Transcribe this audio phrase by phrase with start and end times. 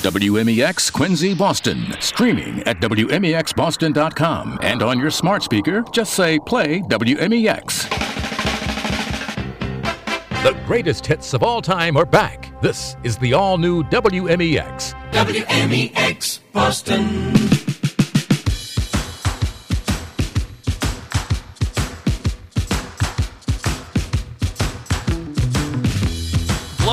[0.00, 1.94] WMEX Quincy, Boston.
[2.00, 4.58] Streaming at WMEXBoston.com.
[4.62, 7.88] And on your smart speaker, just say play WMEX.
[10.42, 12.58] The greatest hits of all time are back.
[12.62, 14.94] This is the all new WMEX.
[15.12, 17.59] WMEX Boston.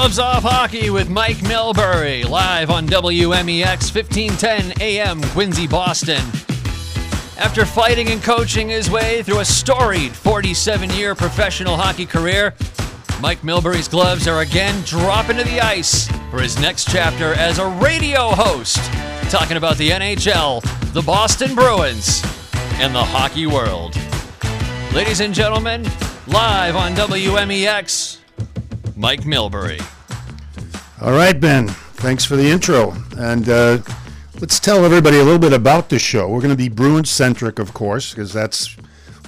[0.08, 6.24] Gloves Off Hockey with Mike Milbury, live on WMEX 1510 AM, Quincy, Boston.
[7.38, 12.54] After fighting and coaching his way through a storied 47 year professional hockey career,
[13.20, 17.68] Mike Milbury's gloves are again dropping to the ice for his next chapter as a
[17.68, 18.78] radio host,
[19.30, 20.62] talking about the NHL,
[20.94, 22.24] the Boston Bruins,
[22.76, 23.94] and the hockey world.
[24.94, 25.84] Ladies and gentlemen,
[26.28, 28.20] live on WMEX,
[28.96, 29.86] Mike Milbury.
[31.00, 31.68] All right, Ben.
[31.68, 32.96] Thanks for the intro.
[33.20, 33.78] And uh,
[34.42, 36.28] let's tell everybody a little bit about the show.
[36.28, 38.76] We're going to be Bruins centric, of course, because that's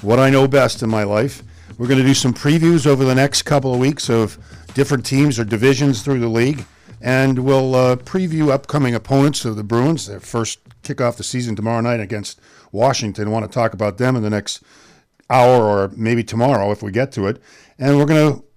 [0.02, 1.44] what I know best in my life.
[1.78, 4.40] We're going to do some previews over the next couple of weeks of
[4.74, 6.66] different teams or divisions through the league.
[7.02, 10.08] And we'll uh, preview upcoming opponents of the Bruins.
[10.08, 13.30] Their first kick off the season tomorrow night against Washington.
[13.30, 14.64] Want to talk about them in the next
[15.30, 17.40] hour or maybe tomorrow if we get to it.
[17.78, 18.49] And we're going to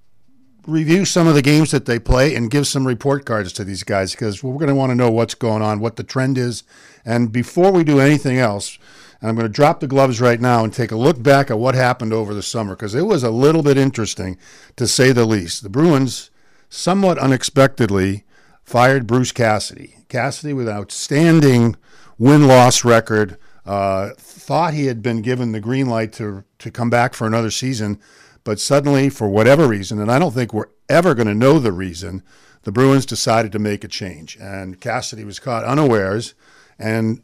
[0.66, 3.82] review some of the games that they play and give some report cards to these
[3.82, 6.62] guys because we're going to want to know what's going on, what the trend is.
[7.04, 8.78] And before we do anything else,
[9.20, 11.74] I'm going to drop the gloves right now and take a look back at what
[11.74, 14.36] happened over the summer because it was a little bit interesting
[14.76, 15.62] to say the least.
[15.62, 16.30] The Bruins,
[16.68, 18.24] somewhat unexpectedly,
[18.64, 19.96] fired Bruce Cassidy.
[20.08, 21.76] Cassidy, with outstanding
[22.18, 26.90] win loss record, uh, thought he had been given the green light to, to come
[26.90, 28.00] back for another season
[28.44, 31.72] but suddenly, for whatever reason, and I don't think we're ever going to know the
[31.72, 32.22] reason,
[32.62, 34.36] the Bruins decided to make a change.
[34.40, 36.34] And Cassidy was caught unawares.
[36.78, 37.22] And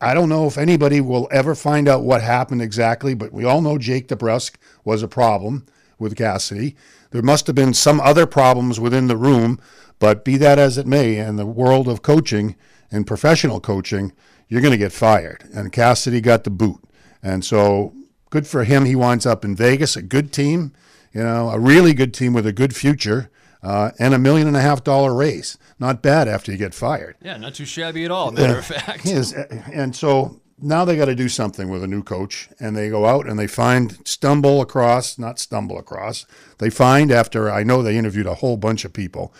[0.00, 3.60] I don't know if anybody will ever find out what happened exactly, but we all
[3.60, 5.66] know Jake DeBrusk was a problem
[5.98, 6.76] with Cassidy.
[7.10, 9.60] There must have been some other problems within the room,
[9.98, 12.56] but be that as it may, in the world of coaching
[12.90, 14.12] and professional coaching,
[14.48, 15.44] you're going to get fired.
[15.52, 16.82] And Cassidy got the boot.
[17.22, 17.94] And so
[18.30, 18.84] good for him.
[18.84, 20.72] He winds up in Vegas, a good team,
[21.12, 23.30] you know, a really good team with a good future,
[23.62, 25.58] uh, and a million and a half dollar raise.
[25.78, 27.16] Not bad after you get fired.
[27.20, 29.06] Yeah, not too shabby at all, matter of fact.
[29.06, 32.88] Is, and so now they got to do something with a new coach, and they
[32.88, 36.26] go out and they find stumble across, not stumble across,
[36.58, 39.34] they find after I know they interviewed a whole bunch of people,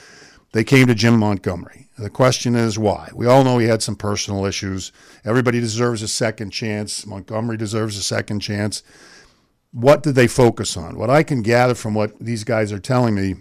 [0.52, 1.88] they came to Jim Montgomery.
[1.96, 3.10] The question is why?
[3.14, 4.90] We all know he had some personal issues.
[5.24, 7.06] Everybody deserves a second chance.
[7.06, 8.82] Montgomery deserves a second chance.
[9.72, 10.98] What did they focus on?
[10.98, 13.36] What I can gather from what these guys are telling me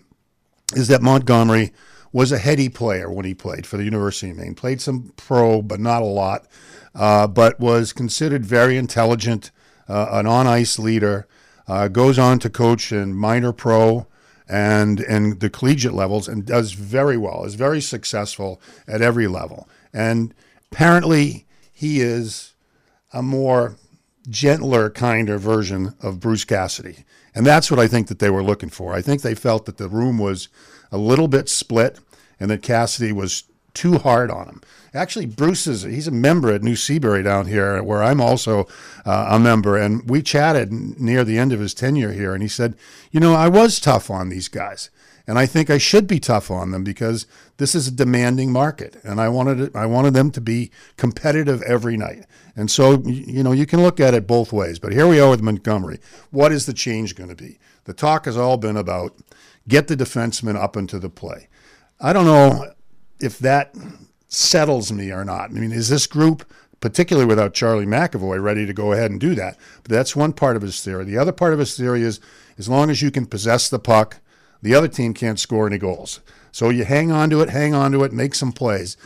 [0.75, 1.73] is that Montgomery
[2.11, 4.53] was a heady player when he played for the University of Maine.
[4.53, 6.47] Played some pro, but not a lot,
[6.93, 9.51] uh, but was considered very intelligent,
[9.87, 11.27] uh, an on ice leader.
[11.67, 14.07] Uh, goes on to coach in minor pro
[14.49, 17.45] and and the collegiate levels and does very well.
[17.45, 19.69] Is very successful at every level.
[19.93, 20.33] And
[20.71, 22.53] apparently he is
[23.13, 23.75] a more
[24.29, 27.05] gentler kinder version of Bruce Cassidy.
[27.33, 28.93] And that's what I think that they were looking for.
[28.93, 30.49] I think they felt that the room was
[30.91, 31.99] a little bit split
[32.39, 33.43] and that Cassidy was
[33.73, 34.61] too hard on him.
[34.93, 38.67] Actually, Bruce is he's a member at New Seabury down here, where I'm also
[39.05, 42.49] uh, a member, and we chatted near the end of his tenure here, and he
[42.49, 42.75] said,
[43.11, 44.89] "You know, I was tough on these guys,
[45.27, 47.27] and I think I should be tough on them because
[47.57, 51.61] this is a demanding market, and I wanted it, I wanted them to be competitive
[51.63, 52.25] every night."
[52.55, 54.79] And so, you know, you can look at it both ways.
[54.79, 55.99] But here we are with Montgomery.
[56.29, 57.57] What is the change going to be?
[57.85, 59.15] The talk has all been about
[59.69, 61.47] get the defenseman up into the play.
[62.01, 62.73] I don't know
[63.19, 63.75] if that
[64.27, 65.49] settles me or not.
[65.49, 66.49] I mean, is this group,
[66.79, 69.57] particularly without Charlie McAvoy, ready to go ahead and do that?
[69.83, 71.05] But that's one part of his theory.
[71.05, 72.19] The other part of his theory is
[72.57, 74.17] as long as you can possess the puck,
[74.61, 76.19] the other team can't score any goals.
[76.51, 78.97] So you hang on to it, hang on to it, make some plays.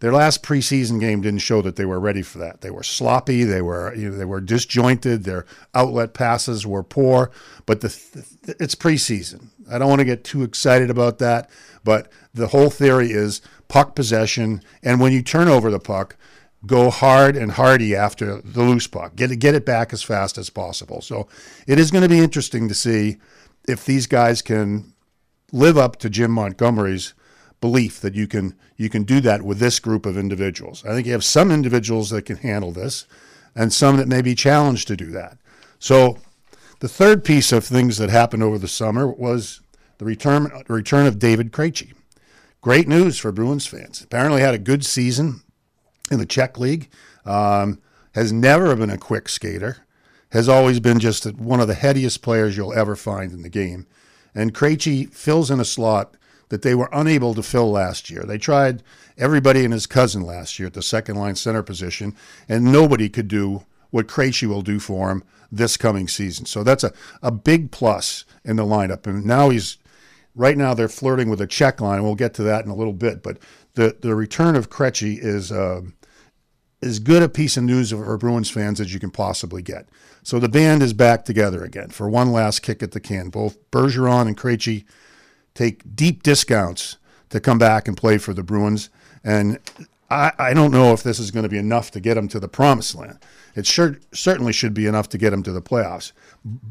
[0.00, 2.62] Their last preseason game didn't show that they were ready for that.
[2.62, 3.44] They were sloppy.
[3.44, 5.24] They were you know, they were disjointed.
[5.24, 5.44] Their
[5.74, 7.30] outlet passes were poor.
[7.66, 7.88] But the,
[8.58, 9.48] it's preseason.
[9.70, 11.50] I don't want to get too excited about that.
[11.84, 16.16] But the whole theory is puck possession, and when you turn over the puck,
[16.66, 19.16] go hard and hardy after the loose puck.
[19.16, 21.00] Get it, get it back as fast as possible.
[21.00, 21.28] So
[21.66, 23.18] it is going to be interesting to see
[23.68, 24.92] if these guys can
[25.52, 27.14] live up to Jim Montgomery's
[27.60, 30.84] belief that you can you can do that with this group of individuals.
[30.84, 33.06] I think you have some individuals that can handle this,
[33.54, 35.38] and some that may be challenged to do that.
[35.78, 36.18] So
[36.80, 39.60] the third piece of things that happened over the summer was
[39.98, 41.92] the return return of David Krejci.
[42.62, 44.02] great news for Bruins fans.
[44.02, 45.42] Apparently, had a good season
[46.10, 46.88] in the Czech League.
[47.24, 47.80] Um,
[48.14, 49.78] has never been a quick skater.
[50.32, 53.86] Has always been just one of the headiest players you'll ever find in the game.
[54.34, 56.16] And Krejci fills in a slot
[56.50, 58.22] that they were unable to fill last year.
[58.22, 58.82] They tried
[59.16, 62.14] everybody and his cousin last year at the second line center position,
[62.48, 66.46] and nobody could do what Krejci will do for him this coming season.
[66.46, 66.92] So that's a,
[67.22, 69.06] a big plus in the lineup.
[69.06, 69.78] And now he's
[70.34, 72.02] right now they're flirting with a Czech line.
[72.02, 73.22] We'll get to that in a little bit.
[73.22, 73.38] But
[73.74, 75.82] the, the return of Krejci is uh,
[76.82, 79.88] as good a piece of news for Bruins fans as you can possibly get.
[80.22, 83.30] So the band is back together again for one last kick at the can.
[83.30, 84.84] Both Bergeron and Krejci
[85.60, 86.96] take deep discounts
[87.28, 88.88] to come back and play for the Bruins.
[89.22, 89.58] And
[90.10, 92.40] I, I don't know if this is going to be enough to get them to
[92.40, 93.18] the promised land.
[93.54, 96.12] It sure, certainly should be enough to get them to the playoffs.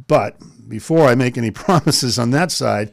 [0.07, 0.37] But
[0.67, 2.91] before I make any promises on that side,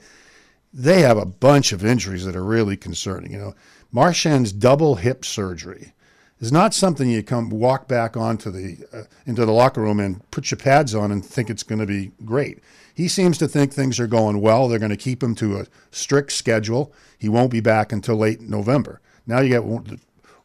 [0.70, 3.32] they have a bunch of injuries that are really concerning.
[3.32, 3.54] You know,
[3.90, 5.94] Marchand's double hip surgery
[6.40, 10.30] is not something you come walk back onto the uh, into the locker room and
[10.30, 12.60] put your pads on and think it's going to be great.
[12.96, 14.68] He seems to think things are going well.
[14.68, 16.94] They're going to keep him to a strict schedule.
[17.18, 19.02] He won't be back until late November.
[19.26, 20.00] Now you get the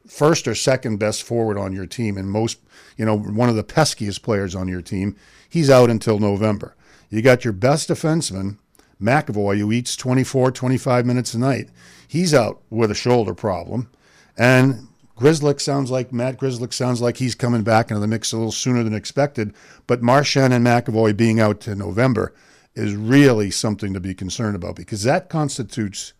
[0.05, 2.59] first or second best forward on your team, and most,
[2.97, 5.15] you know, one of the peskiest players on your team.
[5.49, 6.75] He's out until November.
[7.09, 8.57] You got your best defenseman,
[9.01, 11.69] McAvoy, who eats 24, 25 minutes a night.
[12.05, 13.89] He's out with a shoulder problem.
[14.37, 14.89] And
[15.21, 18.51] Grzelcyk sounds like Matt Grzelcyk sounds like he's coming back into the mix a little
[18.51, 19.53] sooner than expected.
[19.85, 22.33] But Marchand and McAvoy being out to November
[22.73, 26.13] is really something to be concerned about because that constitutes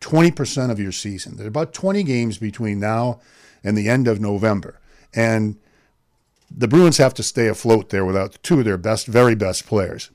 [0.00, 1.36] 20% of your season.
[1.36, 3.20] There are about 20 games between now
[3.64, 4.78] and the end of November.
[5.14, 5.56] And
[6.50, 10.10] the Bruins have to stay afloat there without two of their best, very best players.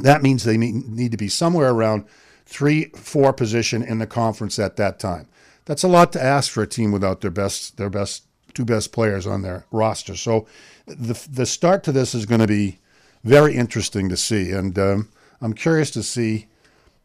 [0.00, 2.06] That means they need to be somewhere around
[2.46, 5.28] three, four position in the conference at that time
[5.64, 8.92] that's a lot to ask for a team without their best their best two best
[8.92, 10.16] players on their roster.
[10.16, 10.46] So
[10.86, 12.78] the the start to this is going to be
[13.22, 15.08] very interesting to see, and um,
[15.40, 16.46] I'm curious to see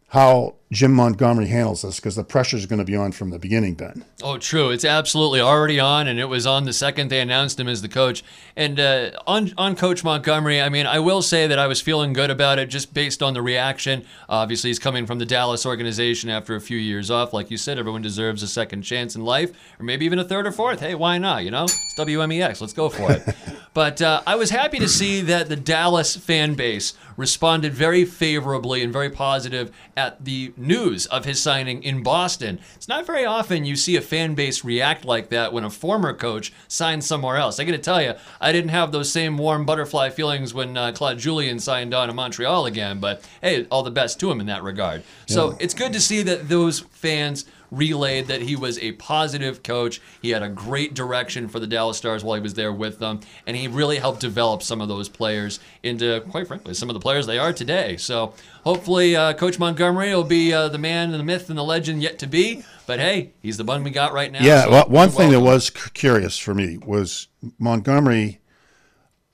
[0.10, 3.40] how Jim Montgomery handles this because the pressure is going to be on from the
[3.40, 4.06] beginning, Ben.
[4.22, 4.70] Oh, true.
[4.70, 7.90] It's absolutely already on, and it was on the second they announced him as the
[7.90, 8.24] coach.
[8.56, 12.14] And uh, on on Coach Montgomery, I mean, I will say that I was feeling
[12.14, 14.06] good about it just based on the reaction.
[14.28, 17.34] Obviously, he's coming from the Dallas organization after a few years off.
[17.34, 20.46] Like you said, everyone deserves a second chance in life, or maybe even a third
[20.46, 20.82] or fourth.
[20.82, 21.44] Hey, why not?
[21.44, 22.62] You know, it's WMEX.
[22.62, 23.24] Let's go for it.
[23.74, 28.82] but uh, I was happy to see that the Dallas fan base responded very favorably
[28.82, 32.60] and very positive at the news of his signing in Boston.
[32.76, 36.14] It's not very often you see a fan base react like that when a former
[36.14, 37.60] coach signs somewhere else.
[37.60, 40.92] I got to tell you, I didn't have those same warm butterfly feelings when uh,
[40.92, 44.48] Claude Julien signed on in Montreal again, but hey, all the best to him in
[44.48, 45.04] that regard.
[45.28, 45.58] So yeah.
[45.62, 50.02] it's good to see that those fans relayed that he was a positive coach.
[50.22, 53.20] He had a great direction for the Dallas Stars while he was there with them,
[53.46, 57.00] and he really helped develop some of those players into, quite frankly, some of the
[57.00, 57.98] players they are today.
[57.98, 58.34] So
[58.64, 62.02] hopefully, uh, Coach Montgomery will be uh, the man and the myth and the legend
[62.02, 62.64] yet to be.
[62.88, 64.42] But hey, he's the one we got right now.
[64.42, 65.46] Yeah, so well, one thing welcome.
[65.46, 67.28] that was curious for me was
[67.60, 68.40] Montgomery.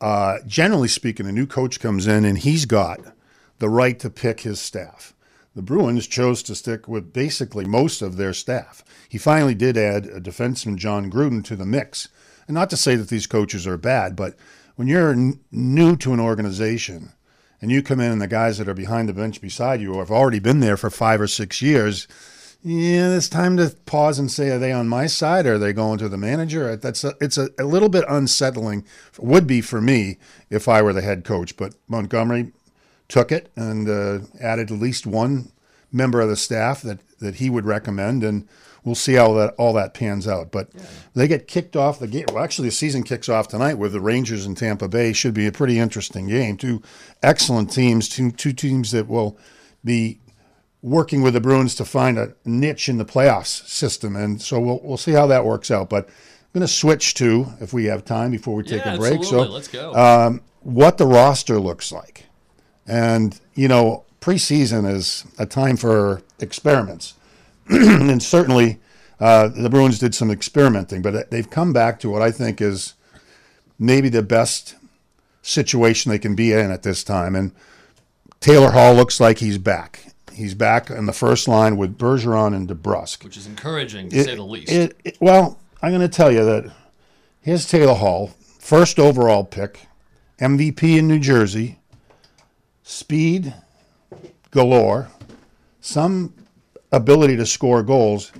[0.02, 3.00] Uh, generally speaking, a new coach comes in and he's got
[3.60, 5.15] the right to pick his staff
[5.56, 8.84] the Bruins chose to stick with basically most of their staff.
[9.08, 12.10] He finally did add a defenseman, John Gruden, to the mix.
[12.48, 14.36] And not to say that these coaches are bad, but
[14.76, 17.14] when you're n- new to an organization
[17.62, 20.12] and you come in and the guys that are behind the bench beside you have
[20.12, 22.08] already been there for five or six years,
[22.62, 25.72] yeah, it's time to pause and say, are they on my side or are they
[25.72, 26.76] going to the manager?
[26.76, 28.86] That's a, it's a, a little bit unsettling.
[29.20, 30.18] Would be for me
[30.50, 31.56] if I were the head coach.
[31.58, 32.52] But Montgomery
[33.08, 35.52] took it and uh, added at least one
[35.92, 38.48] member of the staff that, that he would recommend, and
[38.84, 40.52] we'll see how that all that pans out.
[40.52, 40.84] But yeah.
[41.14, 42.26] they get kicked off the game.
[42.32, 45.14] Well, actually, the season kicks off tonight with the Rangers and Tampa Bay.
[45.14, 46.58] Should be a pretty interesting game.
[46.58, 46.82] Two
[47.24, 49.38] excellent teams, two two teams that will
[49.84, 50.20] be
[50.82, 54.80] working with the Bruins to find a niche in the playoffs system, and so we'll
[54.84, 55.90] we'll see how that works out.
[55.90, 58.98] But I'm going to switch to, if we have time before we take yeah, a
[58.98, 59.20] break.
[59.20, 59.48] Absolutely.
[59.48, 59.94] So let's go.
[59.94, 62.26] Um, what the roster looks like.
[62.88, 67.14] And, you know, preseason is a time for experiments.
[67.70, 68.80] and certainly
[69.20, 72.96] uh, the Bruins did some experimenting, but they've come back to what I think is
[73.78, 74.78] maybe the best
[75.44, 77.36] situation they can be in at this time.
[77.36, 77.52] And
[78.40, 80.08] Taylor Hall looks like he's back.
[80.34, 83.24] He's back in the first line with Bergeron and DeBrusk.
[83.24, 84.72] Which is encouraging, to it, say the least.
[84.72, 86.74] It, it, well, I'm going to tell you that
[87.42, 89.82] here's Taylor Hall, first overall pick,
[90.40, 91.80] MVP in New Jersey,
[92.84, 93.54] speed
[94.56, 95.10] galore,
[95.82, 96.34] some
[96.90, 98.32] ability to score goals,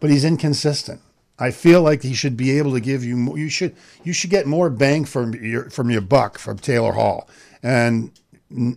[0.00, 1.00] but he's inconsistent.
[1.38, 4.46] I feel like he should be able to give you you should you should get
[4.46, 7.28] more bang from your from your buck from Taylor Hall,
[7.62, 8.10] and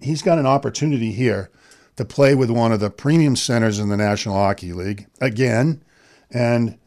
[0.01, 1.49] he's got an opportunity here
[1.95, 5.81] to play with one of the premium centers in the National Hockey League again,
[6.29, 6.77] and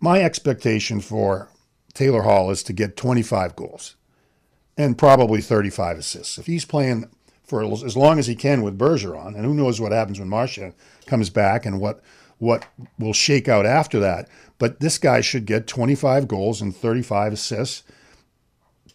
[0.00, 1.50] my expectation for
[1.92, 3.96] Taylor Hall is to get 25 goals
[4.76, 6.38] and probably 35 assists.
[6.38, 7.08] If he's playing
[7.44, 10.74] for as long as he can with Bergeron, and who knows what happens when Marchand
[11.06, 12.00] comes back and what
[12.38, 12.66] what
[12.98, 14.28] will shake out after that.
[14.58, 17.84] But this guy should get 25 goals and 35 assists.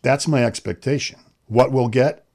[0.01, 1.19] That's my expectation.
[1.47, 2.25] What we'll get,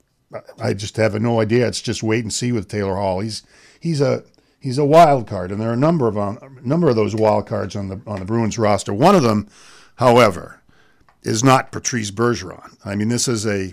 [0.58, 1.68] I just have no idea.
[1.68, 3.20] It's just wait and see with Taylor Hall.
[3.20, 3.42] He's
[3.80, 4.24] he's a
[4.60, 7.14] he's a wild card, and there are a number of um, a number of those
[7.14, 8.92] wild cards on the on the Bruins roster.
[8.92, 9.48] One of them,
[9.96, 10.62] however,
[11.22, 12.76] is not Patrice Bergeron.
[12.84, 13.72] I mean, this is a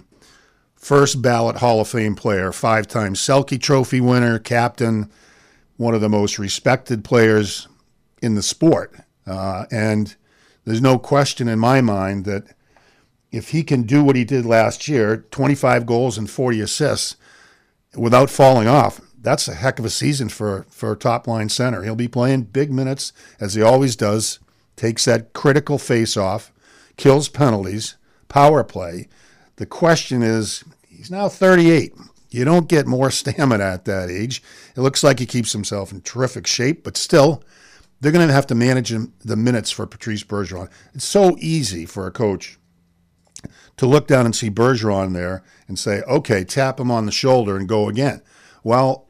[0.81, 5.09] first ballot Hall of Fame player, five time Selke Trophy winner, captain,
[5.77, 7.67] one of the most respected players
[8.21, 8.95] in the sport.
[9.27, 10.15] Uh, and
[10.65, 12.55] there's no question in my mind that
[13.31, 17.15] if he can do what he did last year 25 goals and 40 assists
[17.95, 21.83] without falling off, that's a heck of a season for, for a top line center.
[21.83, 24.39] He'll be playing big minutes as he always does,
[24.75, 26.51] takes that critical face off,
[26.97, 27.97] kills penalties,
[28.27, 29.07] power play.
[29.57, 31.93] The question is, he's now 38.
[32.29, 34.41] You don't get more stamina at that age.
[34.75, 37.43] It looks like he keeps himself in terrific shape, but still,
[37.99, 40.69] they're going to have to manage the minutes for Patrice Bergeron.
[40.93, 42.57] It's so easy for a coach
[43.77, 47.57] to look down and see Bergeron there and say, okay, tap him on the shoulder
[47.57, 48.21] and go again.
[48.63, 49.07] Well,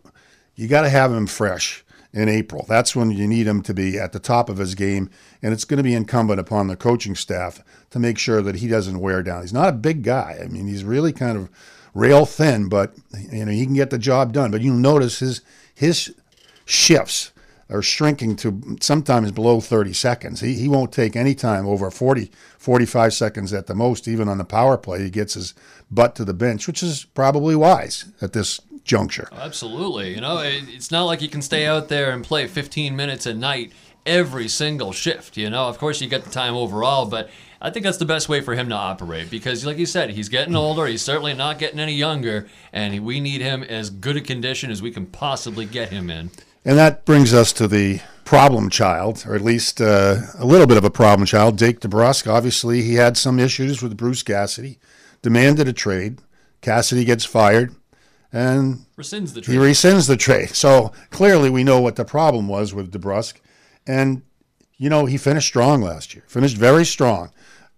[0.55, 2.65] you got to have him fresh in April.
[2.67, 5.09] That's when you need him to be at the top of his game,
[5.41, 8.67] and it's going to be incumbent upon the coaching staff to make sure that he
[8.67, 9.41] doesn't wear down.
[9.41, 10.39] He's not a big guy.
[10.43, 11.49] I mean, he's really kind of
[11.93, 12.95] rail thin, but
[13.31, 14.51] you know he can get the job done.
[14.51, 15.41] But you'll notice his
[15.73, 16.13] his
[16.65, 17.31] shifts
[17.69, 20.41] are shrinking to sometimes below 30 seconds.
[20.41, 24.37] He, he won't take any time over 40, 45 seconds at the most, even on
[24.37, 25.03] the power play.
[25.03, 25.53] He gets his
[25.89, 29.29] butt to the bench, which is probably wise at this juncture.
[29.31, 30.13] Absolutely.
[30.13, 33.25] You know, it, it's not like you can stay out there and play 15 minutes
[33.25, 33.71] a night
[34.05, 35.37] every single shift.
[35.37, 37.29] You know, of course, you get the time overall, but
[37.61, 40.29] I think that's the best way for him to operate because, like you said, he's
[40.29, 40.87] getting older.
[40.87, 44.81] He's certainly not getting any younger, and we need him as good a condition as
[44.81, 46.31] we can possibly get him in.
[46.65, 50.77] And that brings us to the problem child, or at least uh, a little bit
[50.77, 52.31] of a problem child, Jake DeBrusk.
[52.31, 54.79] Obviously, he had some issues with Bruce Cassidy,
[55.21, 56.19] demanded a trade.
[56.61, 57.75] Cassidy gets fired,
[58.31, 59.53] and rescinds the trade.
[59.53, 60.49] He rescinds the trade.
[60.49, 63.40] So clearly, we know what the problem was with DeBrusk,
[63.87, 64.21] and
[64.77, 66.23] you know he finished strong last year.
[66.27, 67.31] Finished very strong.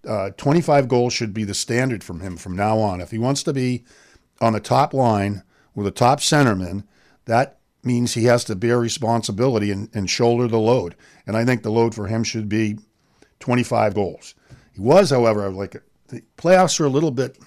[0.08, 3.00] Uh, 25 goals should be the standard from him from now on.
[3.00, 3.86] If he wants to be
[4.42, 5.44] on the top line
[5.74, 6.84] with a top centerman,
[7.26, 10.96] that means he has to bear responsibility and, and shoulder the load.
[11.26, 12.78] And I think the load for him should be
[13.40, 14.36] 25 goals.
[14.74, 17.38] He was, however, like the playoffs are a little bit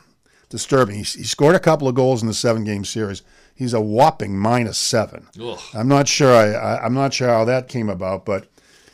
[0.49, 0.97] disturbing.
[0.97, 3.23] He, he scored a couple of goals in the seven game series.
[3.57, 5.29] He's a whopping minus seven.
[5.41, 5.59] Ugh.
[5.75, 6.33] I'm not sure.
[6.33, 8.47] I, I I'm not sure how that came about, but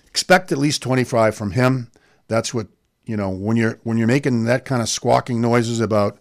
[0.06, 1.90] expect at least 25 from him.
[2.28, 2.68] That's what
[3.04, 6.18] you know when you're when you're making that kind of squawking noises about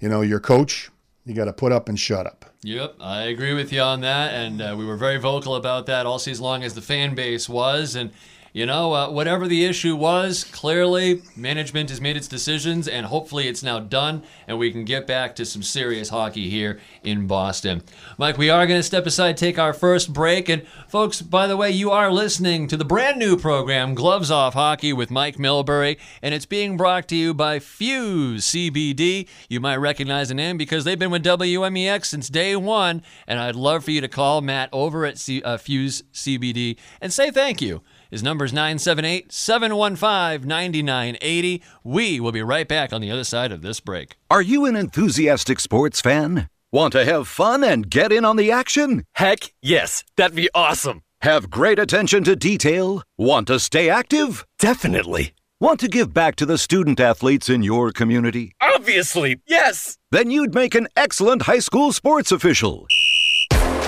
[0.00, 0.90] you know your coach.
[1.26, 2.44] You got to put up and shut up.
[2.62, 6.06] Yep, I agree with you on that, and uh, we were very vocal about that
[6.06, 8.10] all season long as the fan base was, and
[8.54, 13.48] you know, uh, whatever the issue was, clearly management has made its decisions, and hopefully
[13.48, 17.82] it's now done, and we can get back to some serious hockey here in Boston.
[18.16, 21.56] Mike, we are going to step aside, take our first break, and folks, by the
[21.56, 25.98] way, you are listening to the brand new program, Gloves Off Hockey with Mike Milbury,
[26.22, 29.26] and it's being brought to you by Fuse CBD.
[29.48, 33.56] You might recognize the name because they've been with WMEX since day one, and I'd
[33.56, 37.60] love for you to call Matt over at C- uh, Fuse CBD and say thank
[37.60, 37.82] you.
[38.14, 41.62] His number is 978 715 9980.
[41.82, 44.14] We will be right back on the other side of this break.
[44.30, 46.48] Are you an enthusiastic sports fan?
[46.70, 49.02] Want to have fun and get in on the action?
[49.16, 51.02] Heck yes, that'd be awesome.
[51.22, 53.02] Have great attention to detail?
[53.18, 54.46] Want to stay active?
[54.60, 55.34] Definitely.
[55.58, 58.54] Want to give back to the student athletes in your community?
[58.60, 59.98] Obviously, yes.
[60.12, 62.86] Then you'd make an excellent high school sports official.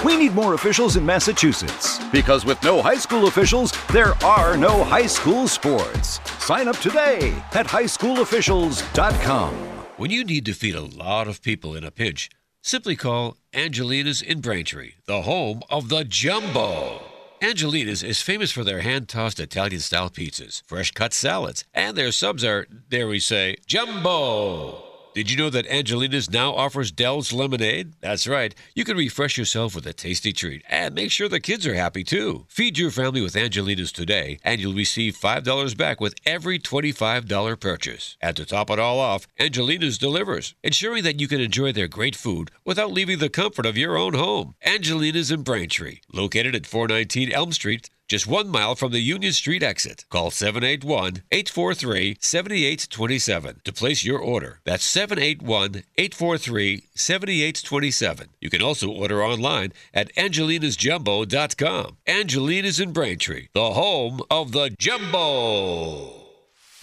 [0.06, 4.84] We need more officials in Massachusetts because with no high school officials, there are no
[4.84, 6.20] high school sports.
[6.38, 9.54] Sign up today at highschoolofficials.com.
[9.96, 12.30] When you need to feed a lot of people in a pinch,
[12.62, 17.02] simply call Angelina's in Braintree, the home of the Jumbo.
[17.42, 22.12] Angelina's is famous for their hand tossed Italian style pizzas, fresh cut salads, and their
[22.12, 24.85] subs are, dare we say, Jumbo.
[25.16, 27.94] Did you know that Angelina's now offers Del's Lemonade?
[28.02, 28.54] That's right.
[28.74, 32.04] You can refresh yourself with a tasty treat and make sure the kids are happy
[32.04, 32.44] too.
[32.50, 38.18] Feed your family with Angelina's today, and you'll receive $5 back with every $25 purchase.
[38.20, 42.14] And to top it all off, Angelina's delivers, ensuring that you can enjoy their great
[42.14, 44.54] food without leaving the comfort of your own home.
[44.66, 49.62] Angelina's in Braintree, located at 419 Elm Street, just one mile from the Union Street
[49.62, 50.04] exit.
[50.10, 54.60] Call 781 843 7827 to place your order.
[54.64, 58.28] That's 781 843 7827.
[58.40, 61.96] You can also order online at angelinasjumbo.com.
[62.06, 66.25] Angelina's in Braintree, the home of the Jumbo.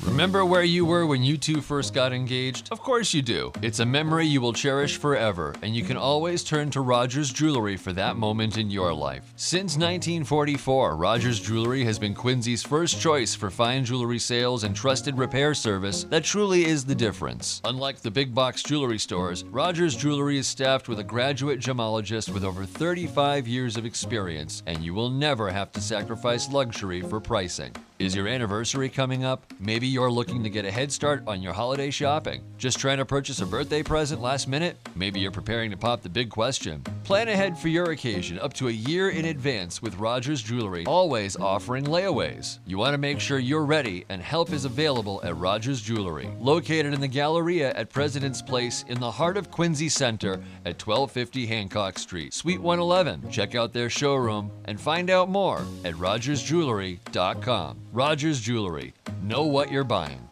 [0.05, 2.67] Remember where you were when you two first got engaged?
[2.72, 3.53] Of course you do.
[3.62, 7.77] It's a memory you will cherish forever, and you can always turn to Rogers Jewelry
[7.77, 9.31] for that moment in your life.
[9.38, 15.17] Since 1944, Rogers Jewelry has been Quincy's first choice for fine jewelry sales and trusted
[15.17, 17.62] repair service that truly is the difference.
[17.63, 22.43] Unlike the big box jewelry stores, Rogers Jewelry is staffed with a graduate gemologist with
[22.43, 27.74] over 35 years of experience, and you will never have to sacrifice luxury for pricing.
[28.00, 29.45] Is your anniversary coming up?
[29.59, 32.43] Maybe you're looking to get a head start on your holiday shopping.
[32.57, 34.77] Just trying to purchase a birthday present last minute?
[34.95, 36.81] Maybe you're preparing to pop the big question.
[37.03, 41.35] Plan ahead for your occasion up to a year in advance with Rogers Jewelry, always
[41.38, 42.59] offering layaways.
[42.65, 46.95] You want to make sure you're ready, and help is available at Rogers Jewelry, located
[46.95, 50.33] in the Galleria at President's Place in the heart of Quincy Center
[50.65, 53.29] at 1250 Hancock Street, Suite 111.
[53.29, 57.83] Check out their showroom and find out more at rogersjewelry.com.
[57.93, 58.91] Rogers Jewelry.
[59.21, 60.27] Know what you're buying.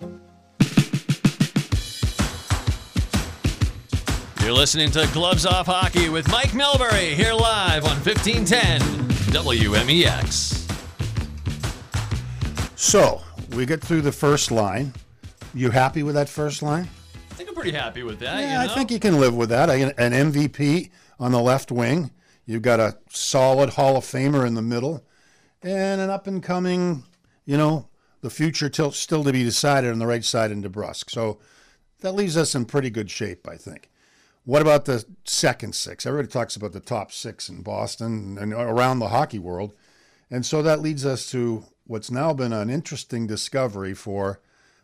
[4.41, 8.81] You're listening to Gloves Off Hockey with Mike Milbury here live on 1510
[9.31, 10.57] WMEX.
[12.75, 14.91] So we get through the first line.
[15.53, 16.89] You happy with that first line?
[17.29, 18.39] I think I'm pretty happy with that.
[18.39, 18.73] Yeah, you know?
[18.73, 19.69] I think you can live with that.
[19.69, 20.89] An an MVP
[21.19, 22.09] on the left wing.
[22.47, 25.05] You've got a solid Hall of Famer in the middle,
[25.61, 27.03] and an up and coming,
[27.51, 27.89] you know,
[28.21, 31.09] the future till, still to be decided on the right side in DeBrusk.
[31.09, 31.37] So
[31.99, 33.89] that leaves us in pretty good shape, I think.
[34.45, 36.05] What about the second six?
[36.05, 39.73] Everybody talks about the top six in Boston and around the hockey world.
[40.29, 44.39] And so that leads us to what's now been an interesting discovery for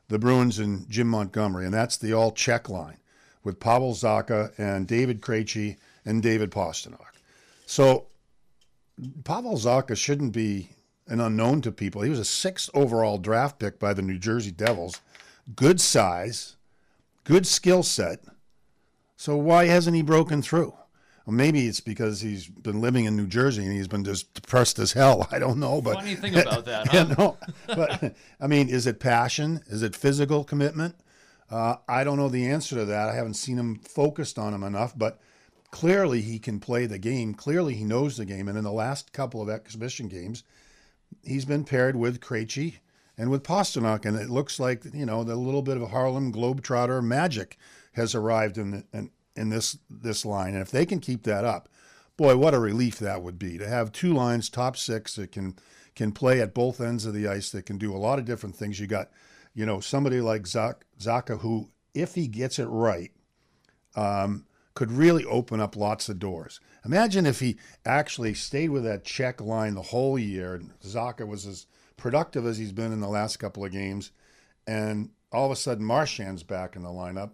[0.09, 2.97] the Bruins and Jim Montgomery, and that's the all Czech line
[3.45, 7.15] with Pavel Zacha and David Krejci and David Pastrnak.
[7.65, 8.07] So
[9.23, 10.71] Pavel Zacha shouldn't be
[11.07, 12.01] an unknown to people.
[12.01, 15.01] He was a sixth overall draft pick by the New Jersey Devils.
[15.55, 16.55] Good size,
[17.23, 18.19] good skill set.
[19.15, 20.73] So why hasn't he broken through?
[21.25, 24.79] Well, maybe it's because he's been living in New Jersey and he's been just depressed
[24.79, 25.27] as hell.
[25.31, 27.15] I don't know, but Funny thing about that, yeah, huh?
[27.17, 29.61] no, but I mean, is it passion?
[29.67, 30.95] Is it physical commitment?
[31.49, 33.09] Uh, I don't know the answer to that.
[33.09, 35.19] I haven't seen him focused on him enough, but
[35.71, 37.33] clearly he can play the game.
[37.33, 38.47] Clearly he knows the game.
[38.47, 40.43] And in the last couple of exhibition games,
[41.23, 42.75] he's been paired with Krejci
[43.17, 47.03] and with Pastrnak, and it looks like you know the little bit of Harlem Globetrotter
[47.03, 47.57] magic
[47.93, 50.53] has arrived in the, in, in this this line.
[50.53, 51.69] And if they can keep that up,
[52.15, 55.55] boy, what a relief that would be to have two lines, top six that can
[55.95, 57.51] can play at both ends of the ice.
[57.51, 58.79] That can do a lot of different things.
[58.79, 59.09] You got,
[59.53, 63.11] you know, somebody like Zak, Zacha who, if he gets it right,
[63.95, 64.45] um,
[64.77, 66.59] could really open up lots of doors.
[66.85, 71.47] Imagine if he actually stayed with that Czech line the whole year, and Zacha was
[71.47, 71.65] as
[71.97, 74.11] productive as he's been in the last couple of games,
[74.67, 77.31] and all of a sudden Marchand's back in the lineup.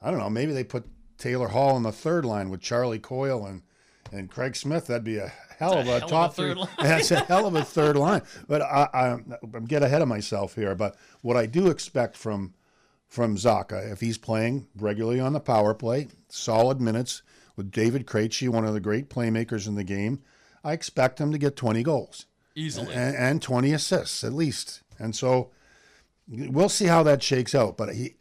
[0.00, 0.30] I don't know.
[0.30, 0.86] Maybe they put
[1.18, 3.62] Taylor Hall in the third line with Charlie Coyle and
[4.12, 4.86] and Craig Smith.
[4.86, 6.60] That'd be a hell of a, hell of a top third three.
[6.78, 6.88] line.
[6.88, 8.22] That's a hell of a third line.
[8.46, 9.06] But I, I,
[9.52, 10.76] I'm get ahead of myself here.
[10.76, 12.54] But what I do expect from
[13.08, 17.22] from Zacha, if he's playing regularly on the power play, solid minutes
[17.56, 20.22] with David Krejci, one of the great playmakers in the game,
[20.64, 22.92] I expect him to get 20 goals Easily.
[22.94, 24.82] and, and 20 assists at least.
[24.98, 25.50] And so
[26.28, 27.76] we'll see how that shakes out.
[27.76, 28.16] But he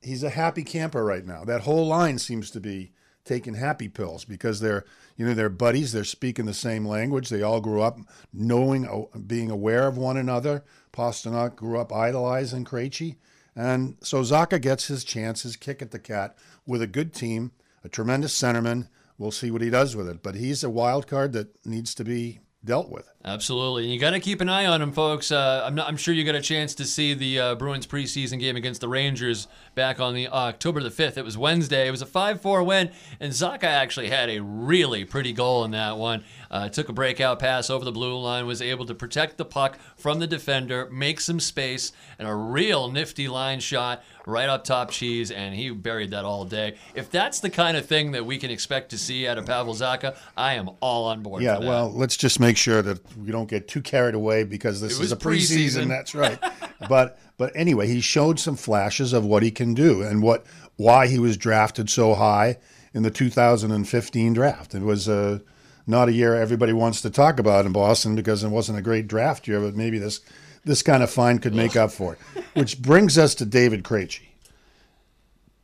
[0.00, 1.44] he's a happy camper right now.
[1.44, 2.92] That whole line seems to be
[3.24, 4.84] taking happy pills because they're
[5.16, 5.92] you know they're buddies.
[5.92, 7.28] They're speaking the same language.
[7.28, 7.98] They all grew up
[8.32, 10.64] knowing, being aware of one another.
[10.92, 13.16] Pastrnak grew up idolizing Krejci.
[13.58, 17.50] And so Zacha gets his chance, his kick at the cat with a good team,
[17.82, 18.86] a tremendous centerman.
[19.18, 20.22] We'll see what he does with it.
[20.22, 23.10] But he's a wild card that needs to be dealt with.
[23.24, 25.32] Absolutely, and you got to keep an eye on him, folks.
[25.32, 28.38] Uh, I'm, not, I'm sure you got a chance to see the uh, Bruins preseason
[28.38, 31.16] game against the Rangers back on the uh, October the 5th.
[31.16, 31.88] It was Wednesday.
[31.88, 32.90] It was a 5-4 win,
[33.20, 36.24] and Zacha actually had a really pretty goal in that one.
[36.50, 39.78] Uh, took a breakout pass over the blue line, was able to protect the puck
[39.96, 44.90] from the defender, make some space, and a real nifty line shot right up top
[44.90, 46.76] cheese, and he buried that all day.
[46.94, 49.74] If that's the kind of thing that we can expect to see out of Pavel
[49.74, 51.42] Zacha, I am all on board.
[51.42, 55.00] Yeah, well, let's just make sure that we don't get too carried away because this
[55.00, 55.84] is a preseason.
[55.84, 55.88] preseason.
[55.88, 56.38] That's right.
[56.88, 60.44] but but anyway, he showed some flashes of what he can do and what
[60.76, 62.58] why he was drafted so high
[62.94, 64.74] in the 2015 draft.
[64.74, 65.40] It was uh,
[65.88, 69.08] not a year everybody wants to talk about in Boston because it wasn't a great
[69.08, 70.20] draft year, but maybe this
[70.64, 72.44] this kind of find could make up for it.
[72.54, 74.26] Which brings us to David Krejci.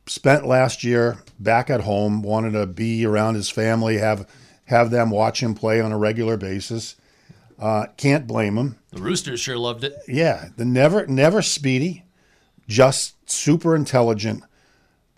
[0.07, 4.27] Spent last year back at home, wanted to be around his family, have
[4.65, 6.95] have them watch him play on a regular basis.
[7.59, 8.77] Uh, can't blame him.
[8.91, 9.95] the Roosters sure loved it.
[10.07, 12.03] Yeah, the never never speedy,
[12.67, 14.43] just super intelligent,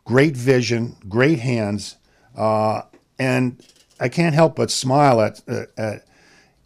[0.06, 1.96] great vision, great hands,
[2.36, 2.84] uh,
[3.18, 3.64] and
[4.00, 6.06] I can't help but smile at, uh, at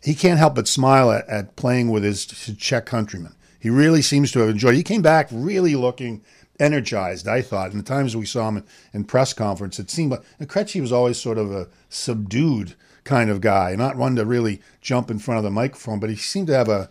[0.03, 3.35] he can't help but smile at, at playing with his, Czech countrymen.
[3.59, 4.73] He really seems to have enjoyed.
[4.73, 4.77] it.
[4.77, 6.23] He came back really looking
[6.59, 7.27] energized.
[7.27, 8.63] I thought, in the times we saw him in,
[8.93, 13.29] in press conference, it seemed like and Krejci was always sort of a subdued kind
[13.29, 16.47] of guy, not one to really jump in front of the microphone, but he seemed
[16.47, 16.89] to have a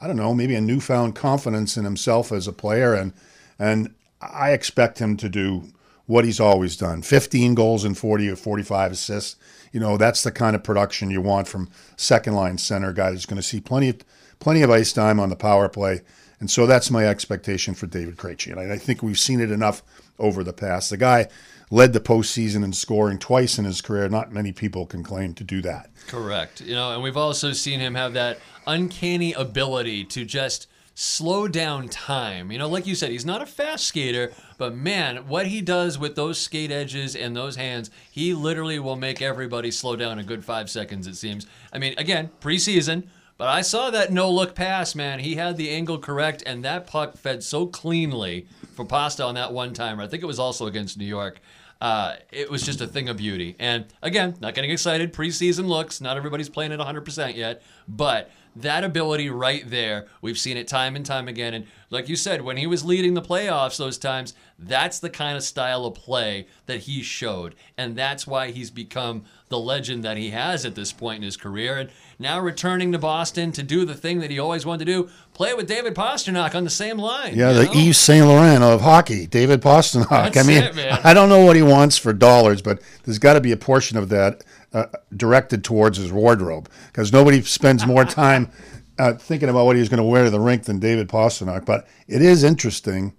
[0.00, 3.12] I don't know, maybe a newfound confidence in himself as a player, and
[3.58, 5.72] and I expect him to do
[6.06, 9.36] what he's always done: 15 goals and 40 or 45 assists.
[9.74, 13.26] You know, that's the kind of production you want from second line center guy that's
[13.26, 13.96] going to see plenty of
[14.38, 16.02] plenty of ice time on the power play,
[16.38, 19.50] and so that's my expectation for David Krejci, and I, I think we've seen it
[19.50, 19.82] enough
[20.16, 20.90] over the past.
[20.90, 21.26] The guy
[21.72, 24.08] led the postseason in scoring twice in his career.
[24.08, 25.90] Not many people can claim to do that.
[26.06, 26.60] Correct.
[26.60, 31.88] You know, and we've also seen him have that uncanny ability to just slow down
[31.88, 32.52] time.
[32.52, 35.98] You know, like you said, he's not a fast skater, but man, what he does
[35.98, 40.24] with those skate edges and those hands, he literally will make everybody slow down a
[40.24, 41.46] good five seconds, it seems.
[41.72, 43.08] I mean, again, preseason.
[43.36, 45.18] But I saw that no look pass, man.
[45.18, 49.52] He had the angle correct, and that puck fed so cleanly for Pasta on that
[49.52, 50.04] one timer.
[50.04, 51.40] I think it was also against New York.
[51.80, 53.56] Uh, it was just a thing of beauty.
[53.58, 55.12] And again, not getting excited.
[55.12, 56.00] Preseason looks.
[56.00, 57.62] Not everybody's playing at 100% yet.
[57.88, 61.54] But that ability right there, we've seen it time and time again.
[61.54, 65.36] And like you said, when he was leading the playoffs those times, that's the kind
[65.36, 67.54] of style of play that he showed.
[67.76, 71.36] And that's why he's become the legend that he has at this point in his
[71.36, 71.76] career.
[71.76, 75.10] And now returning to Boston to do the thing that he always wanted to do
[75.32, 77.36] play with David Pastrnak on the same line.
[77.36, 77.72] Yeah, the know?
[77.72, 80.08] Yves Saint Laurent of hockey, David Pastrnak.
[80.08, 80.76] That's I mean, it.
[81.04, 83.98] I don't know what he wants for dollars, but there's got to be a portion
[83.98, 88.50] of that uh, directed towards his wardrobe because nobody spends more time
[88.98, 91.64] uh, thinking about what he's going to wear to the rink than David Pastrnak.
[91.64, 93.14] But it is interesting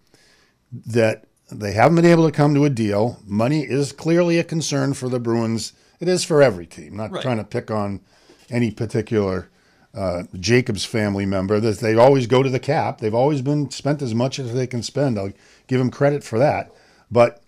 [0.86, 3.20] that they haven't been able to come to a deal.
[3.26, 5.74] Money is clearly a concern for the Bruins.
[6.00, 6.98] It is for every team.
[6.98, 7.22] Not Right.
[7.22, 8.02] trying to pick on
[8.50, 9.50] any particular
[9.94, 11.60] uh, Jacobs family member.
[11.62, 13.00] That they always go to the cap.
[13.00, 15.18] They've always been spent as much as they can spend.
[15.18, 15.32] I'll
[15.68, 16.72] give him credit for that.
[17.10, 17.42] But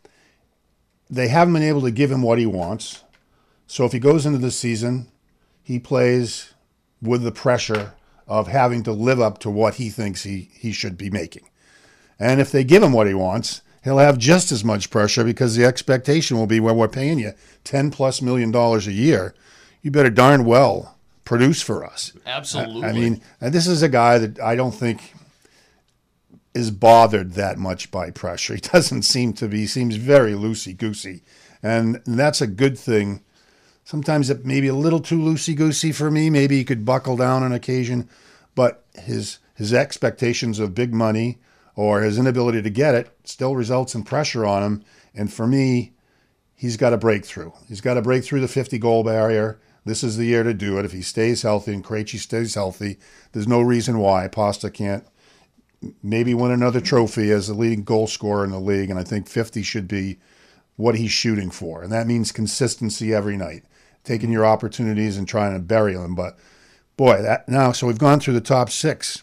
[1.09, 3.03] they haven't been able to give him what he wants.
[3.67, 5.07] So if he goes into the season,
[5.61, 6.53] he plays
[7.01, 7.93] with the pressure
[8.27, 11.47] of having to live up to what he thinks he, he should be making.
[12.19, 15.55] And if they give him what he wants, he'll have just as much pressure because
[15.55, 19.35] the expectation will be well, we're paying you 10 plus million dollars a year.
[19.81, 22.13] You better darn well produce for us.
[22.25, 22.85] Absolutely.
[22.85, 25.13] I mean, and this is a guy that I don't think
[26.53, 28.55] is bothered that much by pressure.
[28.55, 29.59] He doesn't seem to be.
[29.59, 31.21] He seems very loosey goosey,
[31.61, 33.21] and that's a good thing.
[33.87, 36.29] Sometimes it may be a little too loosey goosey for me.
[36.29, 38.09] Maybe he could buckle down on occasion,
[38.53, 41.37] but his his expectations of big money
[41.73, 44.83] or his inability to get it still results in pressure on him.
[45.15, 45.93] And for me,
[46.53, 47.53] he's got to break through.
[47.69, 49.57] He's got to break through the 50 goal barrier.
[49.85, 50.83] This is the year to do it.
[50.83, 52.97] If he stays healthy and Krejci stays healthy,
[53.31, 55.07] there's no reason why Pasta can't
[56.03, 58.89] maybe win another trophy as the leading goal scorer in the league.
[58.89, 60.17] And I think 50 should be
[60.75, 61.83] what he's shooting for.
[61.83, 63.63] And that means consistency every night,
[64.07, 66.15] taking your opportunities and trying to bury them.
[66.15, 66.37] But
[66.95, 69.21] boy, that now, so we've gone through the top six.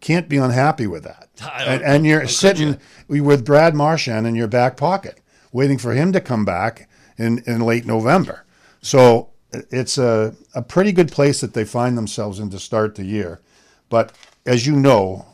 [0.00, 1.28] Can't be unhappy with that.
[1.66, 5.20] And, and you're sitting with Brad Marchand in your back pocket,
[5.52, 8.44] waiting for him to come back in, in late November.
[8.82, 13.04] So it's a, a pretty good place that they find themselves in to start the
[13.04, 13.40] year.
[13.88, 14.12] But
[14.44, 15.26] as you know,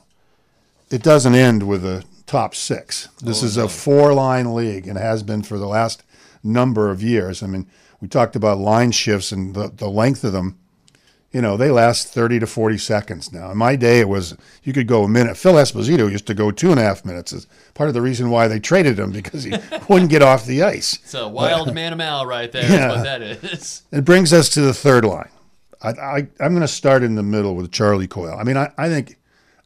[0.90, 3.08] it doesn't end with a top six.
[3.22, 6.04] This is a four line league and has been for the last
[6.44, 7.42] number of years.
[7.42, 7.66] I mean,
[8.00, 10.58] we talked about line shifts and the, the length of them.
[11.32, 13.50] you know, they last 30 to 40 seconds now.
[13.52, 15.36] In my day, it was, you could go a minute.
[15.36, 17.32] Phil Esposito used to go two and a half minutes.
[17.32, 19.52] Is part of the reason why they traded him because he
[19.88, 20.94] wouldn't get off the ice.
[20.94, 22.68] It's a wild uh, man mal right there.
[22.70, 22.88] Yeah.
[22.88, 23.82] What that is.
[23.92, 25.30] It brings us to the third line.
[25.82, 28.36] I, I, I'm going to start in the middle with Charlie Coyle.
[28.38, 29.16] I mean, I, I think,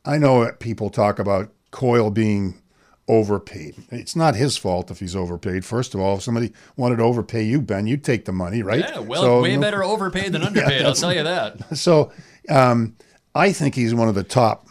[0.04, 2.60] I know people talk about Coyle being
[3.08, 3.74] overpaid.
[3.90, 5.64] It's not his fault if he's overpaid.
[5.64, 8.80] First of all, if somebody wanted to overpay you, Ben, you'd take the money, right?
[8.80, 10.82] Yeah, well, So, way no- better overpaid than underpaid.
[10.86, 11.76] I'll tell you that.
[11.76, 12.12] So
[12.48, 12.96] um,
[13.34, 14.66] I think he's one of the top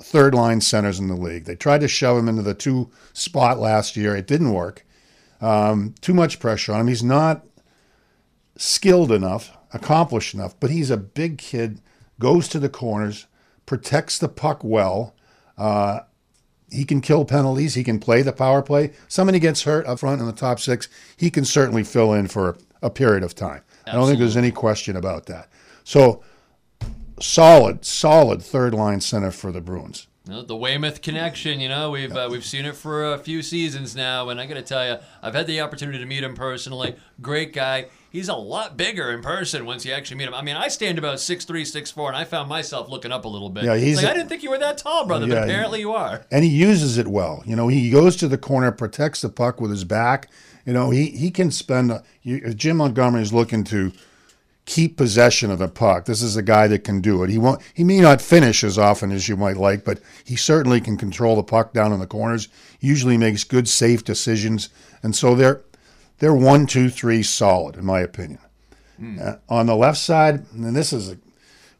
[0.00, 1.44] third line centers in the league.
[1.44, 4.14] They tried to shove him into the two spot last year.
[4.16, 4.84] It didn't work.
[5.40, 6.88] Um, too much pressure on him.
[6.88, 7.44] He's not
[8.56, 11.80] skilled enough, accomplished enough, but he's a big kid,
[12.20, 13.26] goes to the corners,
[13.66, 15.14] protects the puck well.
[15.58, 16.00] Uh,
[16.72, 17.74] he can kill penalties.
[17.74, 18.92] He can play the power play.
[19.08, 22.56] Somebody gets hurt up front in the top six, he can certainly fill in for
[22.82, 23.62] a period of time.
[23.86, 25.48] I don't think there's any question about that.
[25.84, 26.22] So,
[27.20, 30.06] solid, solid third line center for the Bruins.
[30.24, 34.28] The Weymouth connection, you know, we've uh, we've seen it for a few seasons now,
[34.28, 36.94] and I got to tell you, I've had the opportunity to meet him personally.
[37.20, 37.86] Great guy.
[38.12, 40.34] He's a lot bigger in person once you actually meet him.
[40.34, 43.24] I mean, I stand about six three, six four, and I found myself looking up
[43.24, 43.64] a little bit.
[43.64, 45.80] Yeah, he's like, a- I didn't think you were that tall, brother, Yeah, but apparently
[45.80, 46.26] you are.
[46.30, 47.42] and he uses it well.
[47.46, 50.28] You know, he goes to the corner, protects the puck with his back.
[50.66, 51.90] You know, he he can spend.
[51.90, 53.92] A, you, if Jim Montgomery is looking to
[54.64, 56.04] keep possession of the puck.
[56.04, 57.30] This is a guy that can do it.
[57.30, 57.60] He won't.
[57.74, 61.34] He may not finish as often as you might like, but he certainly can control
[61.34, 62.46] the puck down in the corners.
[62.78, 64.68] Usually makes good, safe decisions,
[65.02, 65.62] and so they're
[66.22, 68.38] they're one, two, three, solid in my opinion.
[69.20, 71.18] Uh, on the left side, and this is a,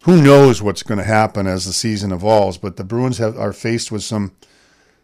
[0.02, 3.52] who knows what's going to happen as the season evolves, but the Bruins have are
[3.52, 4.33] faced with some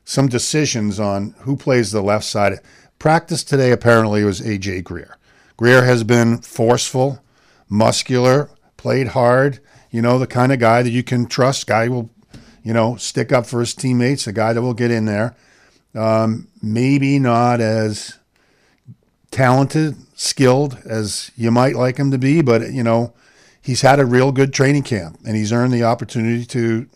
[0.04, 2.58] some decisions on who plays the left side.
[2.98, 5.18] Practice today apparently was AJ Greer.
[5.56, 7.22] Greer has been forceful,
[7.68, 9.60] muscular, played hard.
[9.92, 11.68] You know the kind of guy that you can trust.
[11.68, 12.10] Guy will,
[12.64, 14.26] you know, stick up for his teammates.
[14.26, 15.36] A guy that will get in there.
[15.94, 18.18] Um, maybe not as
[19.30, 23.12] talented, skilled as you might like him to be, but you know,
[23.60, 26.88] he's had a real good training camp and he's earned the opportunity to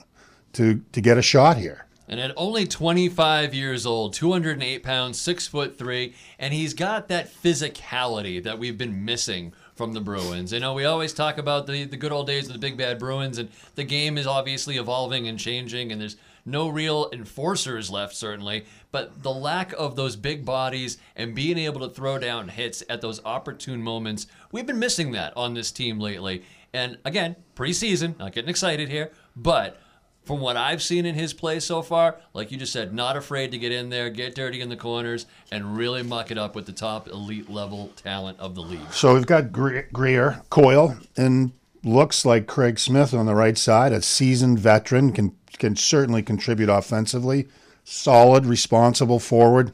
[0.55, 1.87] to to get a shot here.
[2.09, 7.33] And at only 25 years old, 208 pounds, six foot three, and he's got that
[7.33, 10.53] physicality that we've been missing from the Bruins.
[10.53, 12.99] You know, we always talk about the, the good old days of the big bad
[12.99, 18.14] Bruins, and the game is obviously evolving and changing, and there's no real enforcers left,
[18.14, 18.64] certainly.
[18.90, 23.00] But the lack of those big bodies and being able to throw down hits at
[23.00, 26.42] those opportune moments, we've been missing that on this team lately.
[26.72, 29.81] And again, preseason, not getting excited here, but
[30.24, 33.50] from what I've seen in his play so far, like you just said, not afraid
[33.52, 36.66] to get in there, get dirty in the corners, and really muck it up with
[36.66, 38.92] the top elite level talent of the league.
[38.92, 41.52] So we've got Greer, Coyle, and
[41.83, 46.68] looks like Craig Smith on the right side, a seasoned veteran, can can certainly contribute
[46.68, 47.48] offensively.
[47.84, 49.72] Solid, responsible forward.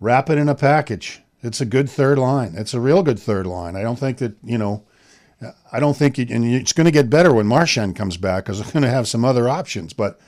[0.00, 1.20] Wrap it in a package.
[1.42, 2.54] It's a good third line.
[2.56, 3.76] It's a real good third line.
[3.76, 4.84] I don't think that you know.
[5.72, 8.60] I don't think, it, and it's going to get better when Marchand comes back because
[8.60, 9.92] they're going to have some other options.
[9.92, 10.20] But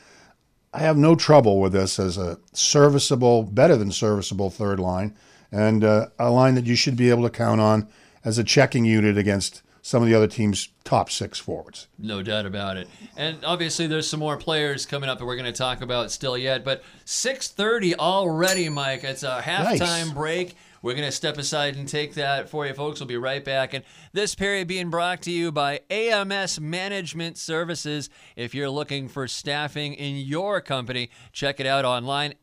[0.73, 5.15] I have no trouble with this as a serviceable, better than serviceable third line,
[5.53, 7.87] and uh, a line that you should be able to count on
[8.25, 11.89] as a checking unit against some of the other team's top six forwards.
[11.99, 12.89] No doubt about it.
[13.19, 16.39] And obviously there's some more players coming up that we're going to talk about still
[16.39, 19.05] yet, but 6:30 already, Mike.
[19.05, 20.11] It's a halftime Nice.
[20.13, 20.55] break.
[20.81, 22.99] We're going to step aside and take that for you folks.
[23.01, 23.75] We'll be right back.
[23.75, 28.09] And this period being brought to you by AMS Management Services.
[28.37, 32.35] If you're looking for staffing in your company, check it out online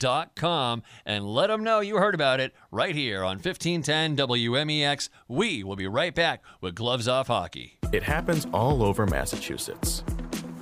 [0.00, 5.08] amsmanagements.com and let them know you heard about it right here on 1510 WMEX.
[5.28, 7.78] We will be right back with Gloves Off Hockey.
[7.92, 10.04] It happens all over Massachusetts,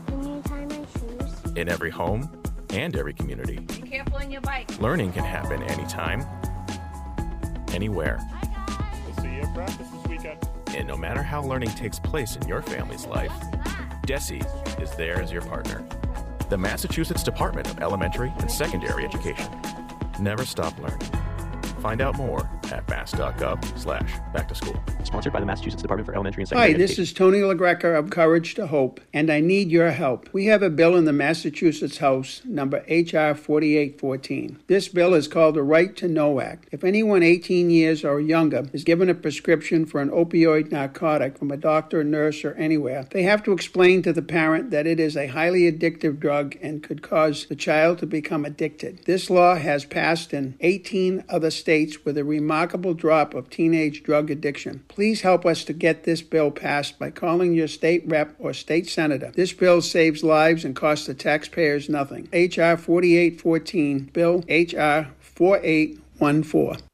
[0.06, 1.52] Can you tie my shoes?
[1.56, 2.30] in every home
[2.70, 3.58] and every community.
[3.60, 4.78] Be careful on your bike.
[4.80, 6.24] Learning can happen anytime,
[7.72, 8.18] anywhere.
[9.06, 10.48] We'll see you at practice this weekend.
[10.76, 13.32] And no matter how learning takes place in your family's life,
[14.06, 14.42] DESE
[14.80, 15.86] is there as your partner.
[16.48, 19.46] The Massachusetts Department of Elementary and Secondary Education.
[20.18, 21.10] Never stop learning.
[21.80, 24.82] Find out more at mass.gov slash back to school.
[25.04, 28.10] Sponsored by the Massachusetts Department for Elementary and Secondary Hi, this is Tony LaGreca of
[28.10, 30.28] Courage to Hope, and I need your help.
[30.32, 34.58] We have a bill in the Massachusetts House, number HR 4814.
[34.66, 36.68] This bill is called the Right to Know Act.
[36.72, 41.52] If anyone 18 years or younger is given a prescription for an opioid narcotic from
[41.52, 45.16] a doctor, nurse, or anywhere, they have to explain to the parent that it is
[45.16, 49.04] a highly addictive drug and could cause the child to become addicted.
[49.04, 51.67] This law has passed in 18 other states
[52.04, 54.82] with a remarkable drop of teenage drug addiction.
[54.88, 58.88] Please help us to get this bill passed by calling your state rep or state
[58.88, 59.30] senator.
[59.34, 62.28] This bill saves lives and costs the taxpayers nothing.
[62.32, 62.78] H.R.
[62.78, 65.10] 4814, Bill H.R.
[65.20, 66.87] 4814.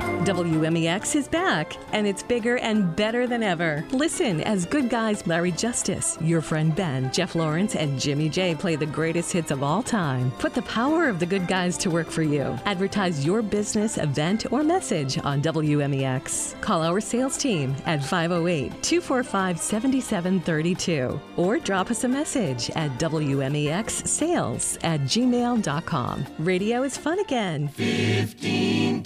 [0.00, 3.84] WMEX is back, and it's bigger and better than ever.
[3.90, 8.74] Listen as good guys Larry Justice, your friend Ben, Jeff Lawrence, and Jimmy J play
[8.76, 10.30] the greatest hits of all time.
[10.32, 12.58] Put the power of the good guys to work for you.
[12.64, 16.60] Advertise your business, event, or message on WMEX.
[16.60, 24.78] Call our sales team at 508 245 7732 or drop us a message at WMEXsales
[24.82, 26.26] at gmail.com.
[26.38, 27.70] Radio is fun again.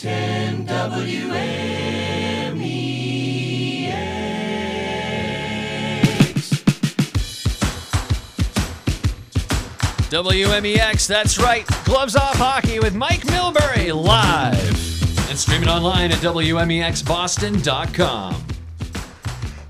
[0.01, 0.67] 1510
[10.09, 11.67] WMEX, that's right.
[11.85, 18.45] Gloves Off Hockey with Mike Milbury live and streaming online at WMEXBoston.com.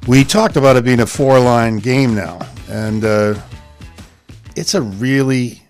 [0.06, 2.38] We talked about it being a four line game now,
[2.68, 3.34] and uh,
[4.56, 5.62] it's a really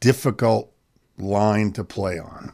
[0.00, 0.72] difficult
[1.18, 2.52] line to play on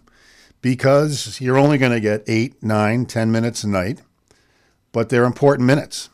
[0.62, 4.00] because you're only going to get eight, nine, ten minutes a night,
[4.92, 6.08] but they're important minutes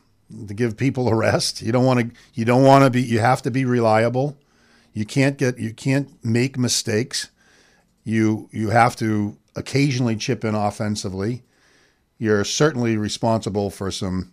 [0.47, 1.61] to give people a rest.
[1.61, 2.15] You don't want to.
[2.33, 3.01] You don't want to be.
[3.01, 4.37] You have to be reliable.
[4.93, 5.57] You can't get.
[5.57, 7.29] You can't make mistakes.
[8.03, 11.43] You you have to occasionally chip in offensively.
[12.17, 14.31] You're certainly responsible for some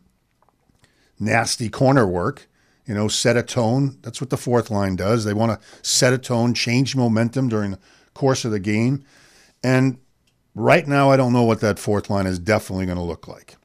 [1.20, 2.48] nasty corner work.
[2.86, 3.98] You know, set a tone.
[4.02, 5.24] That's what the fourth line does.
[5.24, 7.78] They want to set a tone, change momentum during the
[8.14, 9.04] course of the game.
[9.62, 9.98] And
[10.56, 13.56] right now, I don't know what that fourth line is definitely going to look like.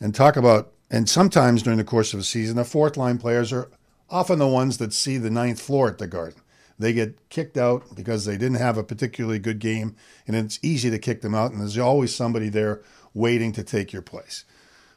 [0.00, 3.52] And talk about, and sometimes during the course of a season, the fourth line players
[3.52, 3.70] are
[4.10, 6.40] often the ones that see the ninth floor at the Garden.
[6.78, 9.94] They get kicked out because they didn't have a particularly good game,
[10.26, 11.52] and it's easy to kick them out.
[11.52, 12.82] And there's always somebody there
[13.12, 14.44] waiting to take your place.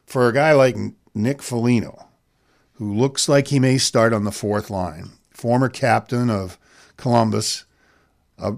[0.06, 0.76] For a guy like
[1.14, 2.08] Nick Foligno,
[2.74, 6.58] who looks like he may start on the fourth line, former captain of
[6.96, 7.66] Columbus,
[8.40, 8.56] a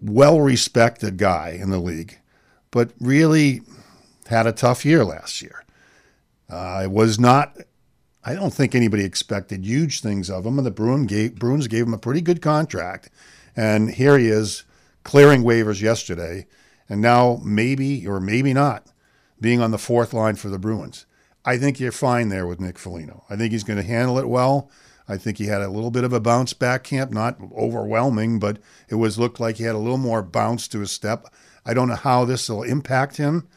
[0.00, 2.18] well respected guy in the league,
[2.70, 3.62] but really
[4.26, 5.64] had a tough year last year.
[6.48, 7.56] Uh, it was not,
[8.24, 11.86] I don't think anybody expected huge things of him, and the Bruin gave, Bruins gave
[11.86, 13.10] him a pretty good contract.
[13.56, 14.64] And here he is
[15.04, 16.46] clearing waivers yesterday,
[16.88, 18.86] and now maybe or maybe not
[19.40, 21.06] being on the fourth line for the Bruins.
[21.44, 23.24] I think you're fine there with Nick Foligno.
[23.30, 24.70] I think he's going to handle it well.
[25.10, 28.58] I think he had a little bit of a bounce back camp, not overwhelming, but
[28.88, 31.26] it was looked like he had a little more bounce to his step.
[31.66, 33.48] I don't know how this will impact him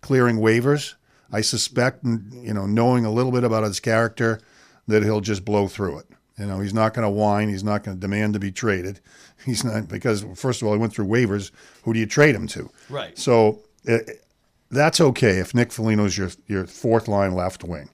[0.00, 0.94] clearing waivers.
[1.30, 4.40] I suspect, you know, knowing a little bit about his character,
[4.88, 6.06] that he'll just blow through it.
[6.38, 7.48] You know, he's not going to whine.
[7.50, 9.00] He's not going to demand to be traded.
[9.44, 11.50] He's not because first of all, he went through waivers.
[11.82, 12.70] Who do you trade him to?
[12.88, 13.18] Right.
[13.18, 14.24] So it,
[14.70, 17.90] that's okay if Nick Foligno's your your fourth line left wing,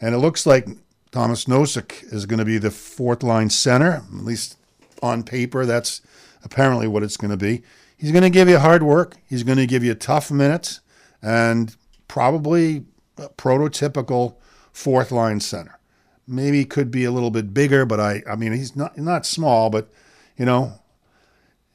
[0.00, 0.66] and it looks like
[1.12, 4.02] Tomas Nosek is going to be the fourth line center.
[4.16, 4.56] At least
[5.02, 6.00] on paper, that's
[6.42, 7.62] apparently what it's going to be.
[7.96, 9.16] He's going to give you hard work.
[9.28, 10.80] He's going to give you tough minutes,
[11.20, 11.76] and
[12.08, 12.86] probably
[13.18, 14.36] a prototypical
[14.72, 15.78] fourth line center.
[16.26, 19.70] Maybe could be a little bit bigger, but I I mean he's not not small,
[19.70, 19.90] but
[20.36, 20.80] you know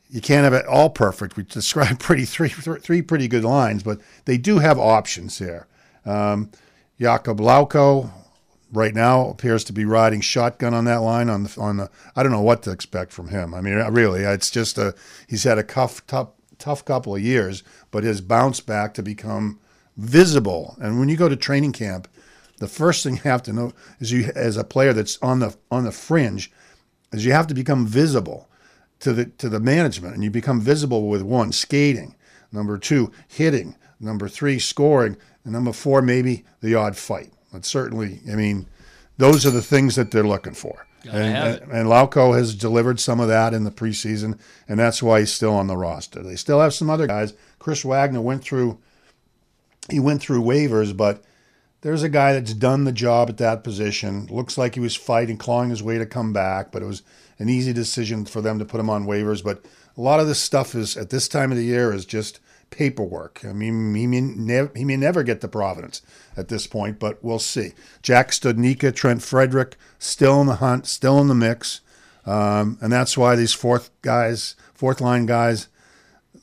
[0.10, 1.38] you can't have it all perfect.
[1.38, 5.68] We described pretty three three pretty good lines, but they do have options here.
[6.06, 6.50] Um,
[7.00, 8.12] Jakub Lauko
[8.72, 11.90] right now appears to be riding shotgun on that line on the on the.
[12.16, 13.54] I don't know what to expect from him.
[13.54, 14.96] I mean, uh, really, it's just a
[15.28, 19.60] he's had a tough tough tough couple of years, but his bounce back to become
[19.96, 20.78] visible.
[20.80, 22.08] And when you go to training camp,
[22.58, 25.56] the first thing you have to know is you as a player that's on the
[25.72, 26.52] on the fringe
[27.12, 28.50] is you have to become visible
[29.00, 32.16] to the to the management, and you become visible with one skating,
[32.52, 37.32] number two hitting, number three scoring, and number four maybe the odd fight.
[37.52, 38.68] But certainly, I mean,
[39.18, 40.86] those are the things that they're looking for.
[41.04, 45.02] Gotta And, and, and Lauko has delivered some of that in the preseason, and that's
[45.02, 46.22] why he's still on the roster.
[46.22, 47.34] They still have some other guys.
[47.60, 48.80] Chris Wagner went through
[49.90, 51.24] he went through waivers, but
[51.82, 54.28] there's a guy that's done the job at that position.
[54.28, 57.04] Looks like he was fighting, clawing his way to come back, but it was
[57.40, 59.44] an easy decision for them to put him on waivers.
[59.44, 59.64] But
[59.96, 63.42] a lot of this stuff is at this time of the year is just paperwork.
[63.44, 66.02] I mean, he may, he may never get to Providence
[66.36, 67.74] at this point, but we'll see.
[68.02, 71.82] Jack Studnicka, Trent Frederic, still in the hunt, still in the mix,
[72.26, 75.68] um, and that's why these fourth guys, fourth line guys,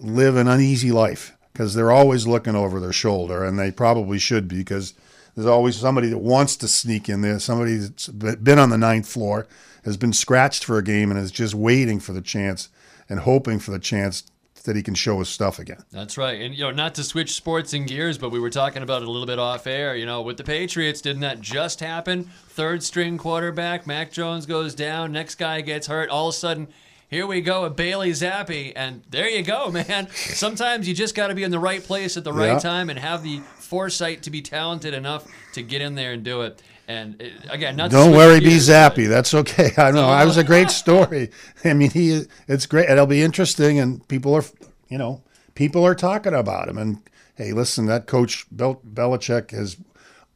[0.01, 4.49] live an uneasy life because they're always looking over their shoulder, and they probably should
[4.49, 4.95] be because
[5.35, 7.39] there's always somebody that wants to sneak in there.
[7.39, 9.47] Somebody that's been on the ninth floor,
[9.85, 12.69] has been scratched for a game, and is just waiting for the chance
[13.09, 14.25] and hoping for the chance
[14.65, 15.83] that he can show his stuff again.
[15.93, 16.41] That's right.
[16.41, 19.09] And, you know, not to switch sports and gears, but we were talking about it
[19.09, 19.95] a little bit off air.
[19.95, 22.25] You know, with the Patriots, didn't that just happen?
[22.49, 26.09] Third string quarterback, Mac Jones goes down, next guy gets hurt.
[26.11, 26.69] All of a sudden,
[27.11, 30.09] here we go with Bailey Zappe, and there you go, man.
[30.15, 32.59] Sometimes you just got to be in the right place at the right Yeah.
[32.59, 36.41] time and have the foresight to be talented enough to get in there and do
[36.43, 36.63] it.
[36.87, 39.09] And uh, again, not Don't worry, be zappy.
[39.09, 39.71] That's okay.
[39.77, 40.09] I know.
[40.09, 41.31] I was a great story.
[41.65, 42.23] I mean, he.
[42.47, 42.89] It's great.
[42.89, 44.45] It'll be interesting, and people are,
[44.89, 45.23] you know,
[45.55, 46.79] people are talking about him.
[46.79, 46.99] And
[47.37, 49.77] hey, listen, that coach Bel- Belichick has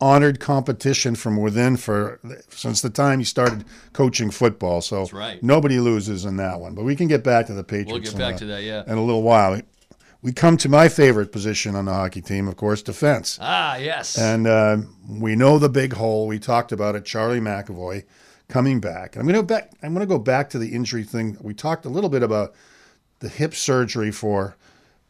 [0.01, 2.21] honored competition from within for
[2.51, 4.81] since the time he started coaching football.
[4.81, 5.43] So right.
[5.43, 6.75] nobody loses in that one.
[6.75, 8.11] But we can get back to the Patriots.
[8.11, 8.85] get back a- to that, yeah.
[8.87, 9.61] in a little while.
[10.21, 13.39] We come to my favorite position on the hockey team, of course, defense.
[13.41, 14.19] Ah, yes.
[14.19, 16.27] And uh, we know the big hole.
[16.27, 17.05] We talked about it.
[17.05, 18.05] Charlie McAvoy
[18.49, 19.17] coming back.
[19.17, 19.73] I'm going to back.
[19.83, 21.37] I'm going to go back to the injury thing.
[21.41, 22.55] We talked a little bit about
[23.21, 24.57] the hip surgery for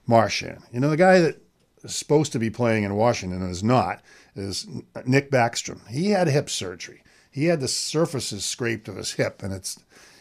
[0.06, 0.62] Marchand.
[0.72, 1.40] You know, the guy that
[1.82, 4.02] is supposed to be playing in Washington and is not
[4.36, 4.66] is
[5.06, 5.86] Nick Backstrom.
[5.88, 7.02] He had hip surgery.
[7.30, 9.78] He had the surfaces scraped of his hip, and it's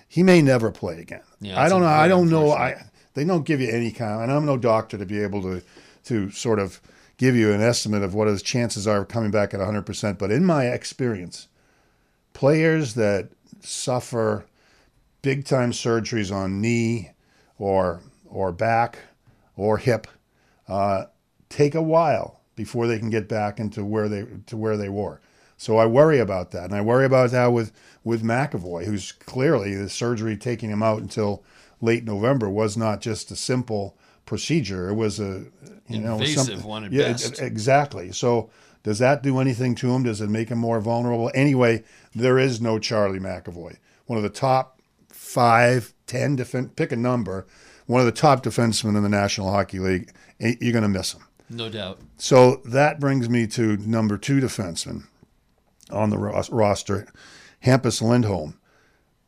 [0.08, 1.24] he may never play again.
[1.40, 1.88] Yeah, I don't know.
[1.88, 2.52] I don't know.
[2.52, 2.86] I
[3.18, 5.64] they don't give you any kind, and I'm no doctor to be able to
[6.04, 6.80] to sort of
[7.18, 10.20] give you an estimate of what his chances are of coming back at 100%.
[10.20, 11.48] But in my experience,
[12.34, 14.46] players that suffer
[15.24, 17.10] big time surgeries on knee
[17.58, 19.00] or or back
[19.56, 20.06] or hip
[20.68, 21.06] uh,
[21.50, 25.22] take a while before they can get back into where they to where they were.
[25.58, 27.72] So I worry about that, and I worry about that with
[28.04, 31.44] with McAvoy, who's clearly the surgery taking him out until
[31.82, 34.90] late November was not just a simple procedure.
[34.90, 35.46] It was a
[35.88, 37.42] you know Invasive something- one at yeah, best.
[37.42, 38.12] exactly.
[38.12, 38.50] So
[38.84, 40.04] does that do anything to him?
[40.04, 41.32] Does it make him more vulnerable?
[41.34, 41.84] Anyway,
[42.16, 46.72] there is no Charlie McAvoy, one of the top five, ten defense.
[46.76, 47.46] Pick a number.
[47.86, 50.12] One of the top defensemen in the National Hockey League.
[50.42, 51.22] Eh, You're going to miss him.
[51.50, 52.00] no doubt.
[52.18, 55.04] So that brings me to number two defenseman
[55.90, 57.08] on the ros- roster,
[57.66, 58.57] Hampus Lindholm.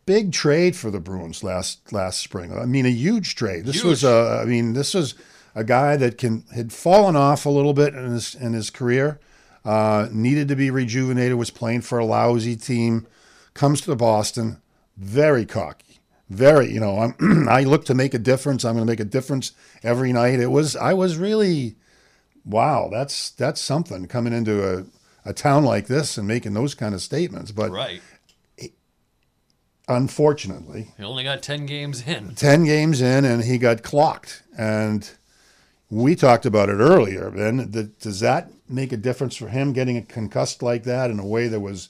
[0.10, 2.52] Big trade for the Bruins last last spring.
[2.58, 3.66] I mean, a huge trade.
[3.66, 4.42] This was a.
[4.42, 5.14] I mean, this was
[5.54, 9.20] a guy that can had fallen off a little bit in his in his career.
[9.64, 11.38] Uh, needed to be rejuvenated.
[11.38, 13.06] Was playing for a lousy team.
[13.54, 14.60] Comes to Boston,
[14.98, 16.74] very cocky, very.
[16.74, 17.48] You know, I'm.
[17.48, 18.66] I look to make a difference.
[18.66, 19.52] I'm going to make a difference
[19.84, 20.40] every night.
[20.40, 20.76] It was.
[20.76, 21.76] I was really
[22.44, 24.86] wow, that's that's something coming into a,
[25.24, 27.52] a town like this and making those kind of statements.
[27.52, 28.02] But Right.
[29.90, 32.36] Unfortunately, He only got 10 games in.
[32.36, 34.44] 10 games in and he got clocked.
[34.58, 35.10] And
[35.90, 37.72] we talked about it earlier, Ben.
[37.72, 41.26] That, does that make a difference for him getting a concussed like that in a
[41.26, 41.90] way that was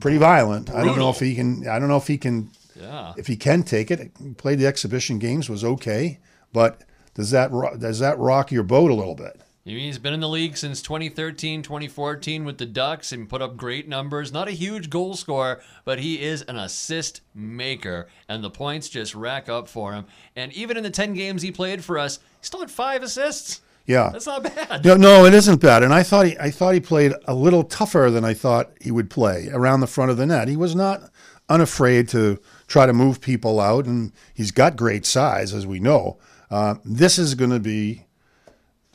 [0.00, 0.68] pretty violent?
[0.70, 3.14] I don't know if he can, I don't know if he can, Yeah.
[3.16, 4.36] if he can take it.
[4.36, 6.18] Played the exhibition games, was okay.
[6.52, 6.82] But
[7.14, 9.40] does that, ro- does that rock your boat a little bit?
[9.66, 13.88] He's been in the league since 2013, 2014 with the Ducks and put up great
[13.88, 14.32] numbers.
[14.32, 19.16] Not a huge goal scorer, but he is an assist maker, and the points just
[19.16, 20.06] rack up for him.
[20.36, 23.60] And even in the 10 games he played for us, he still had five assists.
[23.86, 24.10] Yeah.
[24.12, 24.84] That's not bad.
[24.84, 25.82] No, no, it isn't bad.
[25.82, 28.92] And I thought he, I thought he played a little tougher than I thought he
[28.92, 30.46] would play around the front of the net.
[30.46, 31.10] He was not
[31.48, 32.38] unafraid to
[32.68, 36.18] try to move people out, and he's got great size, as we know.
[36.52, 38.05] Uh, this is going to be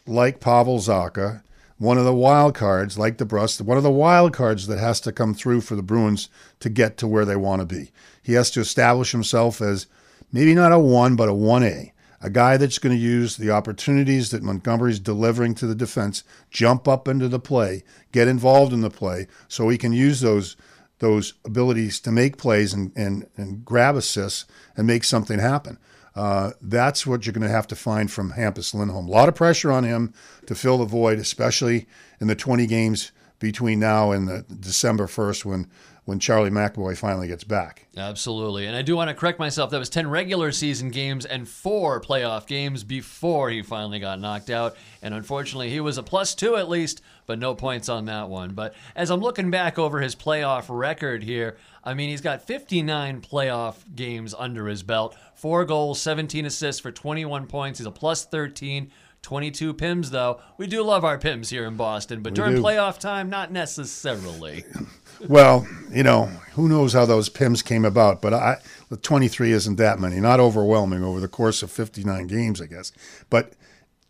[0.06, 1.44] like Pavel Zacha,
[1.78, 5.12] one of the wild cards, like DeBrusk, one of the wild cards that has to
[5.12, 6.30] come through for the Bruins
[6.60, 7.92] to get to where they want to be.
[8.22, 9.88] He has to establish himself as
[10.32, 11.92] maybe not a one, but a 1A.
[12.24, 16.88] A guy that's going to use the opportunities that Montgomery's delivering to the defense, jump
[16.88, 20.56] up into the play, get involved in the play, so he can use those
[21.00, 24.46] those abilities to make plays and, and, and grab assists
[24.78, 25.80] and make something happen.
[26.16, 29.08] Uh, that's what you're going to have to find from Hampus Lindholm.
[29.08, 30.14] A lot of pressure on him
[30.46, 31.88] to fill the void, especially
[32.20, 35.68] in the 20 games between now and the December 1st when
[36.06, 37.88] when Charlie McAvoy finally gets back.
[37.96, 38.66] Absolutely.
[38.66, 39.70] And I do want to correct myself.
[39.70, 44.50] That was 10 regular season games and four playoff games before he finally got knocked
[44.50, 44.76] out.
[45.04, 48.54] And unfortunately, he was a plus two at least, but no points on that one.
[48.54, 53.22] But as I'm looking back over his playoff record here, I mean, he's got 59
[53.22, 57.80] playoff games under his belt, four goals, 17 assists for 21 points.
[57.80, 58.92] He's a plus 13.
[59.22, 60.40] 22 PIMs, though.
[60.58, 62.62] We do love our PIMs here in Boston, but We during do.
[62.62, 64.66] playoff time, not necessarily.
[65.28, 68.58] Well, you know, who knows how those PIMs came about, but I
[68.90, 72.92] the 23 isn't that many, not overwhelming over the course of 59 games, I guess.
[73.30, 73.54] But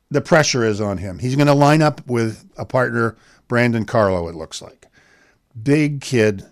[0.09, 1.19] the pressure is on him.
[1.19, 3.17] He's going to line up with a partner,
[3.49, 4.87] Brandon Carlo, it looks like.
[5.61, 6.45] Big kid.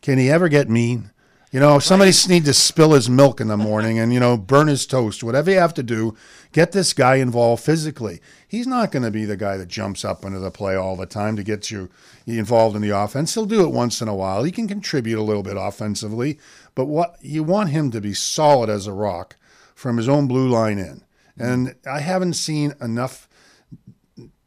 [0.00, 1.11] Can he ever get mean?
[1.52, 4.68] You know, somebody need to spill his milk in the morning and, you know, burn
[4.68, 6.16] his toast, whatever you have to do,
[6.50, 8.20] get this guy involved physically.
[8.48, 11.04] He's not going to be the guy that jumps up into the play all the
[11.04, 11.90] time to get you
[12.26, 13.34] involved in the offense.
[13.34, 14.44] He'll do it once in a while.
[14.44, 16.38] He can contribute a little bit offensively,
[16.74, 19.36] but what you want him to be solid as a rock
[19.74, 21.04] from his own blue line in.
[21.38, 23.28] And I haven't seen enough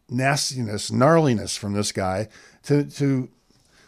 [0.10, 2.30] nastiness, gnarliness from this guy
[2.64, 3.30] to to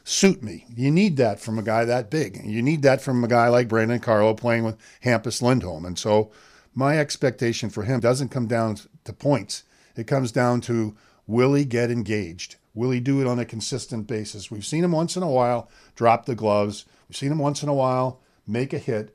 [0.08, 0.66] suit me.
[0.74, 2.40] You need that from a guy that big.
[2.46, 5.86] You need that from a guy like Brandon Carlo playing with Hampus Lindholm.
[5.86, 6.32] And so
[6.74, 9.64] my expectation for him doesn't come down to points.
[9.98, 10.96] It comes down to
[11.28, 12.56] will he get engaged?
[12.74, 14.50] Will he do it on a consistent basis?
[14.50, 16.86] We've seen him once in a while drop the gloves.
[17.10, 19.14] We've seen him once in a while make a hit.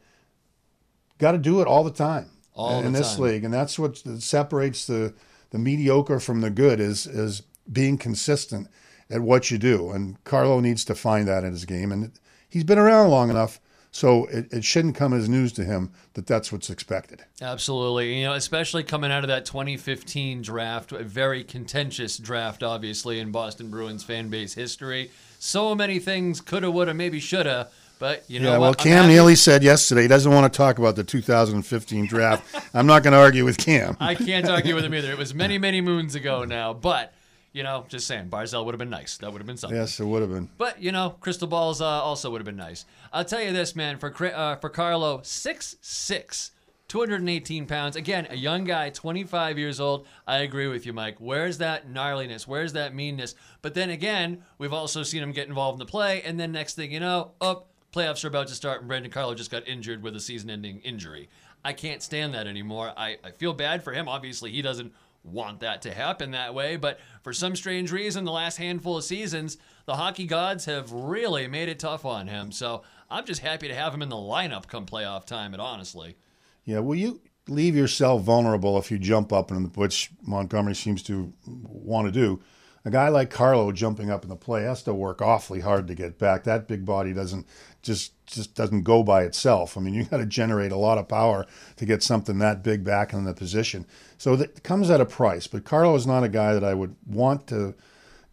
[1.17, 3.23] Got to do it all the time All in the this time.
[3.25, 5.15] league, and that's what separates the
[5.53, 8.69] the mediocre from the good is is being consistent
[9.13, 9.91] at what you do.
[9.91, 12.13] And Carlo needs to find that in his game, and
[12.49, 13.61] he's been around long enough,
[13.91, 17.25] so it, it shouldn't come as news to him that that's what's expected.
[17.43, 18.19] Absolutely.
[18.19, 23.31] You know, especially coming out of that 2015 draft, a very contentious draft, obviously, in
[23.31, 25.11] Boston Bruins fan base history.
[25.39, 28.61] So many things coulda, woulda, maybe shoulda, but you know yeah, what?
[28.61, 32.71] well, Cam Neely said yesterday he doesn't want to talk about the 2015 draft.
[32.75, 33.97] I'm not going to argue with Cam.
[34.01, 35.13] I can't argue with him either.
[35.13, 37.13] It was many, many moons ago now, but
[37.53, 39.19] you know, just saying, Barzell would have been nice.
[39.19, 39.79] That would have been something.
[39.79, 40.49] yes, it would have been.
[40.59, 42.85] But you know, crystal balls uh, also would have been nice.
[43.13, 43.99] I'll tell you this, man.
[43.99, 46.53] For uh, for Carlo, six six,
[46.89, 47.97] 218 pounds.
[47.97, 50.07] Again, a young guy, 25 years old.
[50.27, 51.17] I agree with you, Mike.
[51.19, 52.47] Where's that gnarliness?
[52.47, 53.35] Where's that meanness?
[53.61, 56.75] But then again, we've also seen him get involved in the play, and then next
[56.75, 60.03] thing you know, up playoffs are about to start, and Brandon Carlo just got injured
[60.03, 61.29] with a season-ending injury.
[61.65, 62.93] I can't stand that anymore.
[62.97, 64.09] I, I feel bad for him.
[64.09, 64.93] Obviously, he doesn't
[65.25, 69.05] want that to happen that way, but for some strange reason, the last handful of
[69.05, 69.57] seasons,
[69.87, 72.53] the hockey gods have really made it tough on him.
[72.53, 76.17] So I'm just happy to have him in the lineup come playoff time, and honestly.
[76.65, 81.33] Yeah, well, you leave yourself vulnerable if you jump up, and which Montgomery seems to
[81.47, 82.41] want to do.
[82.85, 85.95] A guy like Carlo jumping up in the play has to work awfully hard to
[85.95, 86.45] get back.
[86.45, 87.47] That big body doesn't
[87.81, 89.77] just just doesn't go by itself.
[89.77, 92.83] I mean, you got to generate a lot of power to get something that big
[92.83, 93.87] back in the position.
[94.19, 95.47] So that comes at a price.
[95.47, 97.75] But Carlo is not a guy that I would want to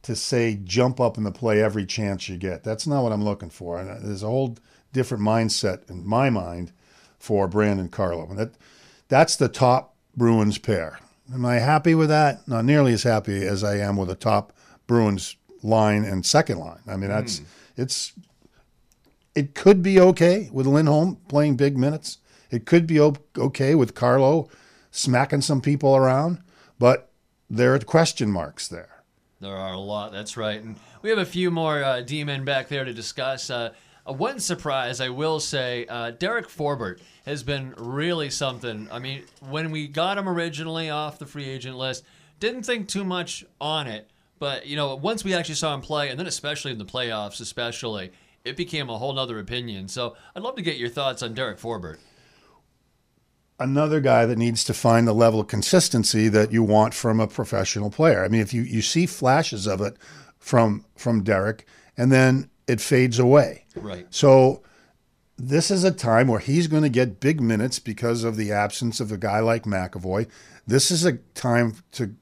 [0.02, 2.64] to say jump up in the play every chance you get.
[2.64, 3.80] That's not what I'm looking for.
[3.80, 4.58] And uh, there's a whole
[4.93, 6.72] different mindset in my mind
[7.20, 8.28] for Brandon Carlo.
[8.28, 8.54] And that
[9.10, 11.00] that's the top Bruins pair.
[11.34, 12.47] Am I happy with that?
[12.47, 14.53] Not nearly as happy as I am with the top
[14.88, 16.80] Bruins line and second line.
[16.88, 17.41] I mean, that's
[17.77, 18.13] it's
[19.36, 22.17] it could be okay with Lindholm playing big minutes.
[22.49, 24.49] It could be okay with Carlo
[24.91, 26.39] smacking some people around,
[26.80, 27.11] but
[27.49, 29.03] there are question marks there.
[29.39, 30.11] There are a lot.
[30.11, 30.61] That's right.
[30.61, 33.49] And we have a few more uh, D-men back there to discuss.
[33.49, 33.71] Uh,
[34.10, 38.88] uh, one surprise, I will say, uh, Derek Forbort has been really something.
[38.91, 42.03] I mean, when we got him originally off the free agent list,
[42.39, 44.10] didn't think too much on it.
[44.39, 47.41] But, you know, once we actually saw him play, and then especially in the playoffs,
[47.41, 48.12] especially,
[48.45, 49.88] it became a whole nother opinion.
[49.89, 51.97] So I'd love to get your thoughts on Derek Forbort.
[53.60, 57.28] another guy that needs to find the level of consistency that you want from a
[57.28, 58.24] professional player.
[58.24, 59.97] I mean, if you, you see flashes of it
[60.38, 61.66] from from Derek,
[61.97, 63.66] and then it fades away.
[63.82, 64.07] Right.
[64.09, 64.61] So
[65.38, 68.99] this is a time where he's going to get big minutes because of the absence
[68.99, 70.27] of a guy like McAvoy.
[70.67, 72.15] This is a time to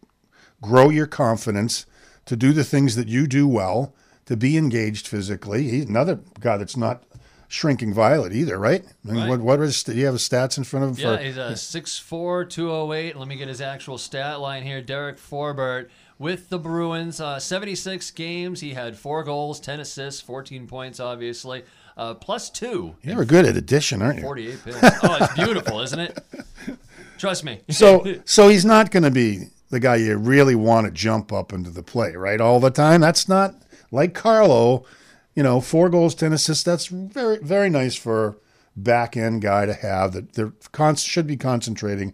[0.62, 1.86] grow your confidence,
[2.26, 3.93] to do the things that you do well,
[4.26, 5.70] to be engaged physically.
[5.70, 7.03] He's another guy that's not
[7.47, 8.84] shrinking violet either, right?
[9.05, 9.30] I mean, Right.
[9.30, 11.10] What what is do you have stats in front of him?
[11.10, 13.16] Yeah, for, he's a 6'4", 208.
[13.16, 14.82] Let me get his actual stat line here.
[14.82, 15.89] Derek Forbort
[16.20, 18.61] with the Bruins, uh, 76 games.
[18.61, 21.63] He had four goals, 10 assists, 14 points, obviously.
[21.95, 22.95] Uh, plus two.
[23.01, 24.24] You're good at addition, aren't you?
[24.24, 24.99] 48 PIMs.
[25.03, 26.20] Oh, it's beautiful, isn't it?
[27.18, 27.61] Trust me.
[27.70, 31.51] So so he's not going to be the guy you really want to jump up
[31.51, 32.39] into the play, right?
[32.39, 33.01] All the time.
[33.01, 33.55] That's not
[33.91, 34.86] like Carlo.
[35.34, 36.63] You know, four goals, ten assists.
[36.63, 38.38] That's very very nice for
[38.76, 40.13] back end guy to have.
[40.13, 42.13] That they're con- should be concentrating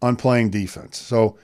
[0.00, 0.98] on playing defense.
[0.98, 1.36] So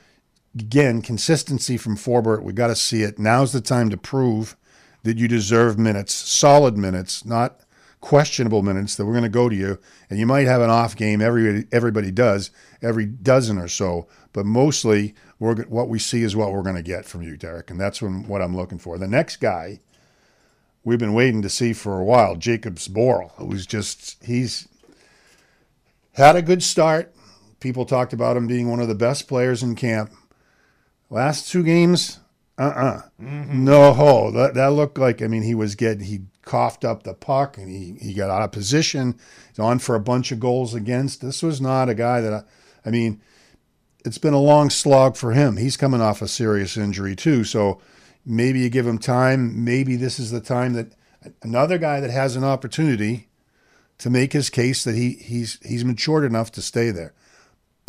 [0.55, 2.43] again, consistency from Forbort.
[2.43, 3.19] We got to see it.
[3.19, 4.57] Now's the time to prove
[5.03, 7.61] that you deserve minutes, solid minutes, not
[8.01, 9.79] questionable minutes that we're going to go to you.
[10.09, 11.21] And you might have an off game.
[11.21, 12.51] Everybody, everybody does
[12.83, 16.83] every dozen or so, but mostly we're what we see is what we're going to
[16.83, 18.99] get from you, Derek, and that's when, what I'm looking for.
[18.99, 19.81] The next guy
[20.85, 24.69] we've been waiting to see for a while, Jakub Zboril, who's just he's
[26.13, 27.15] had a good start.
[27.61, 30.13] People talked about him being one of the best players in camp.
[31.11, 32.21] Last two games,
[32.59, 37.03] uh uh No, that, that looked like, I mean, he was getting, he coughed up
[37.03, 39.19] the puck and he, he got out of position.
[39.49, 41.21] He's on for a bunch of goals against.
[41.21, 42.43] This was not a guy that, I,
[42.85, 43.21] I mean,
[44.05, 45.57] it's been a long slog for him.
[45.57, 47.45] He's coming off a serious injury too.
[47.45, 47.81] So
[48.25, 49.65] maybe you give him time.
[49.65, 50.93] Maybe this is the time that
[51.43, 53.29] another guy that has an opportunity
[53.99, 57.13] to make his case that he he's he's matured enough to stay there.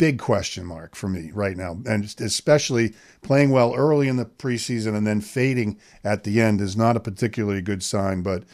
[0.00, 4.96] Big question mark for me right now, and especially playing well early in the preseason
[4.96, 8.22] and then fading at the end is not a particularly good sign.
[8.22, 8.44] But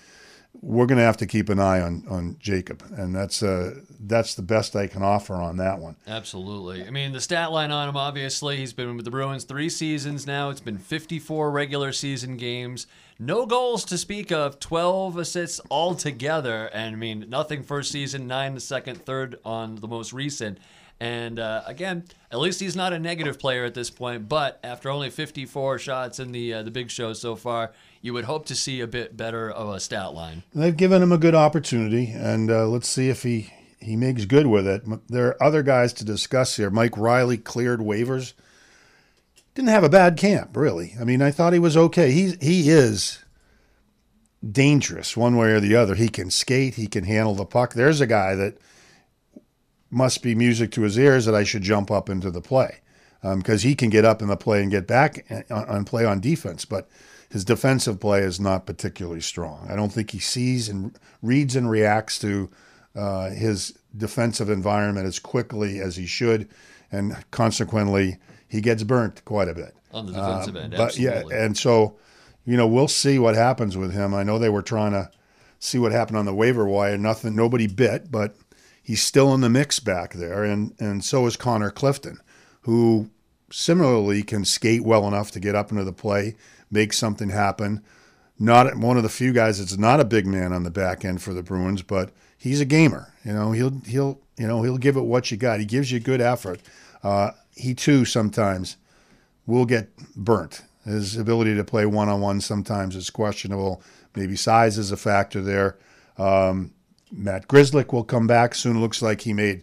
[0.60, 4.34] we're going to have to keep an eye on on Jacob, and that's uh that's
[4.34, 5.94] the best I can offer on that one.
[6.08, 6.84] Absolutely.
[6.84, 10.26] I mean, the stat line on him, obviously, he's been with the Bruins three seasons
[10.26, 10.50] now.
[10.50, 12.88] It's been 54 regular season games,
[13.20, 18.54] no goals to speak of, 12 assists altogether, and I mean nothing first season, nine
[18.54, 20.58] the second, third on the most recent.
[20.98, 24.28] And uh, again, at least he's not a negative player at this point.
[24.28, 28.24] But after only 54 shots in the uh, the big show so far, you would
[28.24, 30.42] hope to see a bit better of a stat line.
[30.54, 34.46] They've given him a good opportunity, and uh, let's see if he he makes good
[34.46, 34.84] with it.
[35.08, 36.70] There are other guys to discuss here.
[36.70, 38.32] Mike Reilly cleared waivers.
[39.54, 40.94] Didn't have a bad camp, really.
[41.00, 42.10] I mean, I thought he was okay.
[42.10, 43.22] He he is
[44.46, 45.94] dangerous one way or the other.
[45.94, 46.74] He can skate.
[46.74, 47.74] He can handle the puck.
[47.74, 48.58] There's a guy that
[49.96, 52.80] must be music to his ears that I should jump up into the play
[53.22, 56.20] because um, he can get up in the play and get back on play on
[56.20, 56.66] defense.
[56.66, 56.88] But
[57.30, 59.66] his defensive play is not particularly strong.
[59.70, 62.50] I don't think he sees and reads and reacts to
[62.94, 66.48] uh, his defensive environment as quickly as he should,
[66.92, 70.70] and consequently, he gets burnt quite a bit on the defensive uh, end.
[70.72, 71.34] But absolutely.
[71.34, 71.96] yeah, and so
[72.44, 74.14] you know we'll see what happens with him.
[74.14, 75.10] I know they were trying to
[75.58, 76.98] see what happened on the waiver wire.
[76.98, 78.36] Nothing, nobody bit, but
[78.86, 82.20] he's still in the mix back there, and and so is Connor Clifton,
[82.62, 83.10] who
[83.50, 86.36] similarly can skate well enough to get up into the play,
[86.70, 87.82] make something happen.
[88.38, 91.20] Not one of the few guys that's not a big man on the back end
[91.20, 93.12] for the Bruins, but he's a gamer.
[93.24, 95.58] You know, he'll he'll you know he'll give it what you got.
[95.58, 96.60] He gives you good effort.
[97.02, 98.76] Uh, he too sometimes
[99.46, 100.62] will get burnt.
[100.84, 103.82] His ability to play one on one sometimes is questionable.
[104.14, 105.76] Maybe size is a factor there.
[106.16, 106.72] Um,
[107.10, 108.80] Matt Grzelcyk will come back soon.
[108.80, 109.62] Looks like he made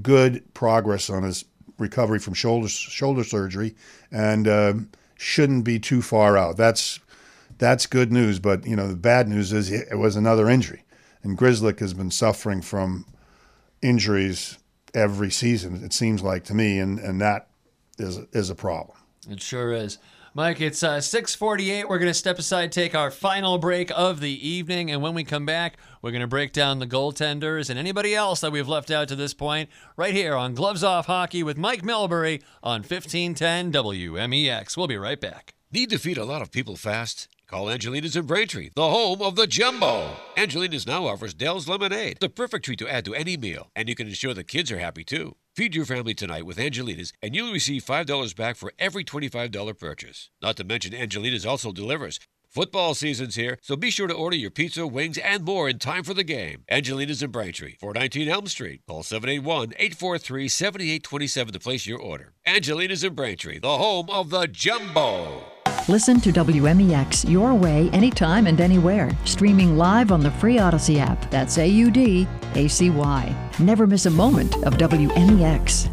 [0.00, 1.44] good progress on his
[1.78, 3.74] recovery from shoulder shoulder surgery,
[4.10, 6.56] and um, shouldn't be too far out.
[6.56, 7.00] That's
[7.58, 8.38] that's good news.
[8.38, 10.84] But you know the bad news is it was another injury,
[11.22, 13.06] and Grzelcyk has been suffering from
[13.80, 14.58] injuries
[14.94, 15.82] every season.
[15.84, 17.48] It seems like to me, and and that
[17.98, 18.96] is is a problem.
[19.28, 19.98] It sure is.
[20.34, 21.90] Mike, it's uh, 648.
[21.90, 24.90] We're going to step aside, take our final break of the evening.
[24.90, 28.40] And when we come back, we're going to break down the goaltenders and anybody else
[28.40, 31.82] that we've left out to this point right here on Gloves Off Hockey with Mike
[31.82, 34.74] Milbury on 1510 WMEX.
[34.74, 35.52] We'll be right back.
[35.70, 37.28] Need to feed a lot of people fast?
[37.52, 40.16] Call Angelina's in Braintree, the home of the Jumbo.
[40.38, 43.70] Angelina's now offers Del's Lemonade, the perfect treat to add to any meal.
[43.76, 45.36] And you can ensure the kids are happy too.
[45.54, 50.30] Feed your family tonight with Angelina's, and you'll receive $5 back for every $25 purchase.
[50.40, 52.18] Not to mention, Angelina's also delivers.
[52.48, 56.04] Football season's here, so be sure to order your pizza, wings, and more in time
[56.04, 56.64] for the game.
[56.70, 58.80] Angelina's in Braintree, 419 Elm Street.
[58.88, 62.32] Call 781 843 7827 to place your order.
[62.46, 65.51] Angelina's in Braintree, the home of the Jumbo.
[65.88, 69.10] Listen to WMEX your way, anytime and anywhere.
[69.24, 71.28] Streaming live on the free Audacy app.
[71.28, 73.50] That's A U D A C Y.
[73.58, 75.90] Never miss a moment of WMEX.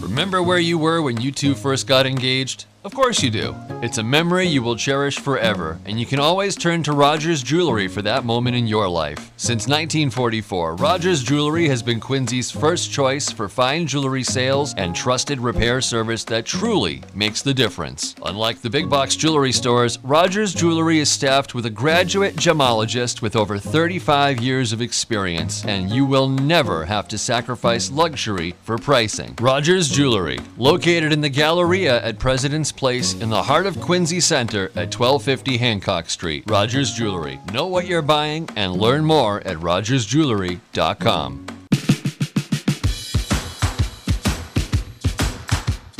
[0.00, 2.64] Remember where you were when you two first got engaged?
[2.82, 3.54] Of course you do.
[3.82, 7.88] It's a memory you will cherish forever, and you can always turn to Rogers Jewelry
[7.88, 9.30] for that moment in your life.
[9.36, 15.40] Since 1944, Rogers Jewelry has been Quincy's first choice for fine jewelry sales and trusted
[15.40, 18.14] repair service that truly makes the difference.
[18.24, 23.36] Unlike the big box jewelry stores, Rogers Jewelry is staffed with a graduate gemologist with
[23.36, 29.36] over 35 years of experience, and you will never have to sacrifice luxury for pricing.
[29.38, 34.66] Rogers Jewelry, located in the Galleria at President's Place in the heart of Quincy Center
[34.76, 36.44] at 1250 Hancock Street.
[36.46, 37.40] Rogers Jewelry.
[37.52, 41.46] Know what you're buying and learn more at rogersjewelry.com.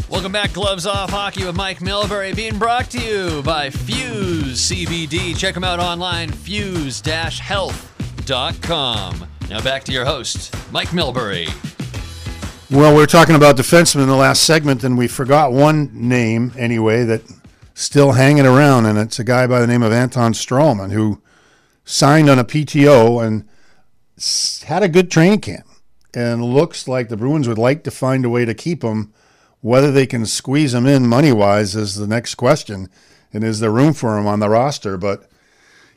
[0.09, 5.37] Welcome back, Gloves Off Hockey with Mike Milbury, being brought to you by Fuse CBD.
[5.37, 9.27] Check them out online, fuse-health.com.
[9.49, 11.70] Now back to your host, Mike Milbury.
[12.73, 16.53] Well, we were talking about defensemen in the last segment, and we forgot one name
[16.57, 17.23] anyway that
[17.75, 21.21] still hanging around, and it's a guy by the name of Anton Stralman who
[21.85, 23.49] signed on a PTO and
[24.69, 25.67] had a good training camp,
[26.15, 29.13] and looks like the Bruins would like to find a way to keep him.
[29.63, 32.89] Whether they can squeeze him in money wise is the next question,
[33.33, 34.97] and is there room for him on the roster?
[34.97, 35.29] But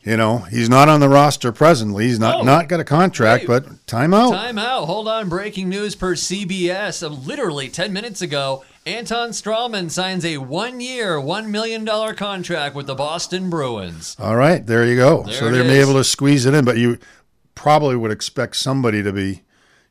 [0.06, 2.06] You know, he's not on the roster presently.
[2.08, 2.44] He's not Oh.
[2.44, 3.64] not got a contract, Wait.
[3.64, 4.32] but timeout.
[4.32, 4.86] Time out.
[4.86, 5.30] Hold on.
[5.30, 7.02] Breaking news per CBS.
[7.02, 11.86] Uh, literally 10 minutes ago, Anton Stralman signs a one year, $1 million
[12.16, 14.18] contract with the Boston Bruins.
[14.20, 15.24] All right, there you go.
[15.24, 16.98] There so they're able to squeeze it in, but you
[17.56, 19.44] probably would expect somebody to be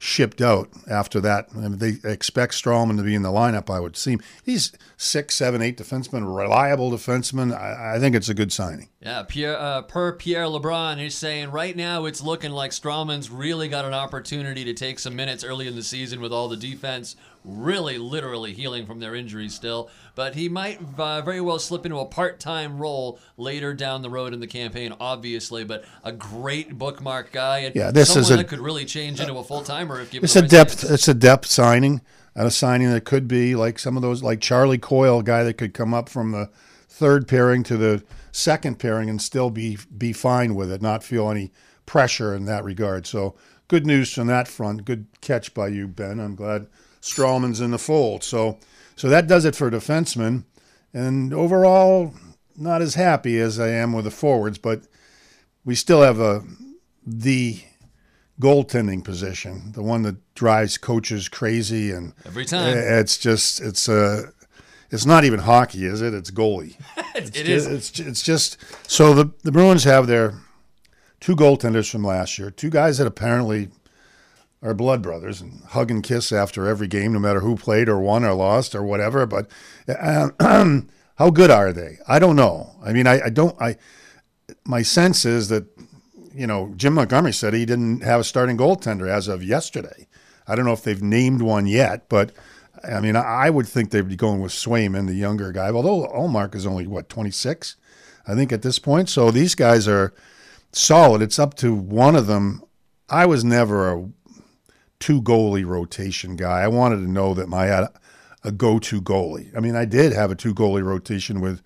[0.03, 1.47] shipped out after that.
[1.55, 3.71] I mean, they expect Stralman to be in the lineup.
[3.71, 7.57] I would seem he's six, seven, eight defenseman, reliable defenseman.
[7.57, 8.89] I, I think it's a good signing.
[9.01, 13.69] Yeah, Pierre, uh, per Pierre LeBrun, he's saying right now it's looking like Stralman's really
[13.69, 17.15] got an opportunity to take some minutes early in the season with all the defense
[17.45, 19.91] really literally healing from their injuries still.
[20.15, 24.11] But he might uh, very well slip into a part time role later down the
[24.11, 25.65] road in the campaign, obviously.
[25.65, 29.21] But a great bookmark guy and Yeah, this is someone a- that could really change
[29.21, 30.81] into a full timer if given It's a right depth.
[30.83, 30.91] chance.
[30.93, 32.01] It's a depth signing,
[32.35, 35.43] and a signing that could be like some of those, like Charlie Coyle, a guy
[35.45, 36.49] that could come up from the
[36.89, 41.31] third pairing to the second pairing and still be be fine with it, not feel
[41.31, 41.51] any
[41.87, 43.07] pressure in that regard.
[43.07, 43.35] So
[43.69, 44.85] good news on that front.
[44.85, 46.21] Good catch by you, Ben.
[46.21, 46.67] I'm glad
[47.03, 48.25] Stralman's in the fold.
[48.25, 48.59] So
[48.97, 50.45] so that does it for defensemen,
[50.95, 52.15] and overall,
[52.57, 54.83] not as happy as I am with the forwards, but
[55.65, 56.43] we still have a
[57.05, 57.61] the
[58.41, 62.77] goaltending position, the one that drives coaches crazy, and Every time.
[62.77, 64.31] it's just it's uh,
[64.91, 66.15] it's not even hockey, is it?
[66.15, 66.77] It's goalie.
[67.15, 67.67] It It's is.
[67.67, 68.57] It's it's just
[68.91, 70.35] so the the Bruins have their
[71.21, 73.69] two goaltenders from last year, two guys that apparently
[74.63, 77.99] are blood brothers and hug and kiss after every game, no matter who played or
[77.99, 79.27] won or lost or whatever.
[79.27, 79.51] But
[81.17, 81.99] how good are they?
[82.07, 82.77] I don't know.
[82.85, 83.61] I mean, I, I don't.
[83.61, 83.77] I
[84.65, 85.67] my sense is that
[86.33, 90.07] you know Jim Montgomery said he didn't have a starting goaltender as of yesterday.
[90.47, 92.33] I don't know if they've named one yet, but
[92.85, 95.71] I mean, I I would think they'd be going with Swayman, the younger guy.
[95.71, 97.77] Although Ullmark is only what twenty six,
[98.27, 99.09] I think at this point.
[99.09, 100.13] So these guys are
[100.73, 101.23] solid.
[101.23, 102.63] It's up to one of them.
[103.09, 104.09] I was never a
[105.03, 106.61] two goalie rotation guy.
[106.61, 107.89] I wanted to know that I had
[108.45, 109.55] a go to goalie.
[109.57, 111.61] I mean, I did have a two goalie rotation with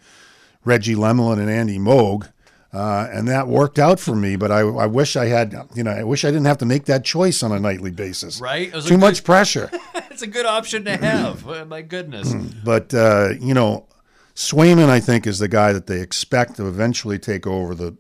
[0.64, 2.32] Reggie Lemelin and Andy Moog,
[2.72, 4.36] uh, and that worked out for me.
[4.36, 6.86] But I, I wish I had, you know, I wish I didn't have to make
[6.86, 8.40] that choice on a nightly basis.
[8.40, 8.68] Right?
[8.68, 9.70] It was a Too much pressure.
[10.10, 11.46] it's a good option to have.
[11.46, 12.34] Uh, My goodness.
[12.64, 13.86] But uh, you know,
[14.34, 17.96] Swayman, I think, is the guy that they expect to eventually take over the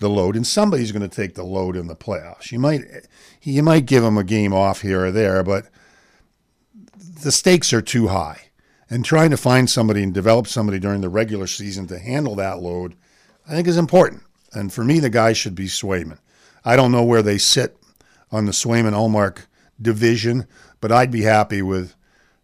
[0.00, 2.50] the load, and somebody's going to take the load in the playoffs.
[2.50, 2.82] You might
[3.42, 5.66] you might give him a game off here or there, but
[7.22, 8.46] the stakes are too high.
[8.92, 12.58] And trying to find somebody and develop somebody during the regular season to handle that
[12.58, 12.96] load,
[13.46, 14.24] I think is important.
[14.52, 16.18] And for me, the guy should be Swayman.
[16.64, 17.76] I don't know where they sit
[18.32, 19.46] on the Swayman Ullmark
[19.80, 20.48] division,
[20.80, 21.94] but I'd be happy with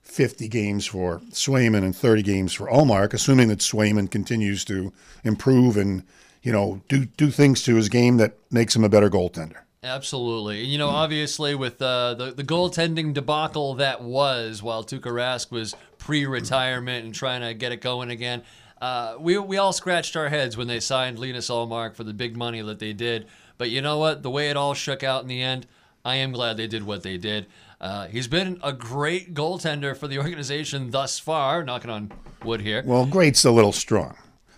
[0.03, 4.93] 50 games for Swayman and 30 games for Ullmark, assuming that Swayman continues to
[5.25, 6.05] improve and
[6.47, 9.59] you know do do things to his game that makes him a better goaltender.
[9.83, 10.61] Absolutely.
[10.61, 15.51] And, You know, obviously, with uh, the, the goaltending debacle that was while Tuukka Rask
[15.51, 18.43] was pre retirement and trying to get it going again,
[18.81, 22.37] uh, we, we all scratched our heads when they signed Linus Ullmark for the big
[22.37, 23.27] money that they did.
[23.59, 24.23] But you know what?
[24.23, 25.67] The way it all shook out in the end,
[26.05, 27.47] I am glad they did what they did.
[27.81, 32.13] Uh, he's been a great goaltender for the organization thus far, knocking on
[32.45, 32.83] wood here.
[32.85, 34.17] Well, great's a little strong.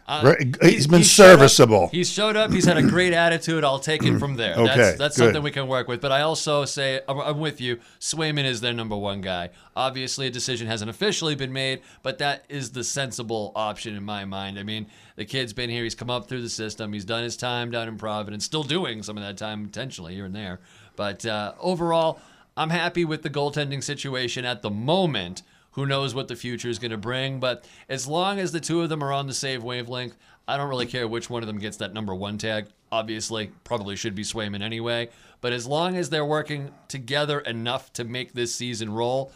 [0.09, 1.89] Uh, he- he's been he up- serviceable.
[1.89, 2.51] he's showed up.
[2.51, 3.63] He's had a great attitude.
[3.63, 4.55] I'll take it from there.
[4.55, 6.01] Okay, that's that's something we can work with.
[6.01, 7.79] But I also say I'm, I'm with you.
[8.01, 9.51] Swayman is their number one guy.
[9.77, 14.25] Obviously, a decision hasn't officially been made, but that is the sensible option in my
[14.25, 14.59] mind.
[14.59, 14.87] I mean,
[15.17, 15.85] the kid's been here.
[15.85, 16.93] He's come up through the system.
[16.95, 18.47] He's done his time down in Providence.
[18.47, 20.61] Still doing some of that time intentionally here and there.
[20.97, 22.19] But uh, overall,
[22.57, 25.43] I'm happy with the goaltending situation at the moment.
[25.79, 27.39] Who knows what the future is going to bring?
[27.39, 30.17] But as long as the two of them are on the same wavelength,
[30.49, 32.67] I don't really care which one of them gets that number one tag.
[32.91, 35.09] Obviously, probably should be Swayman anyway.
[35.41, 39.31] But as long as they're working together enough to make this season roll,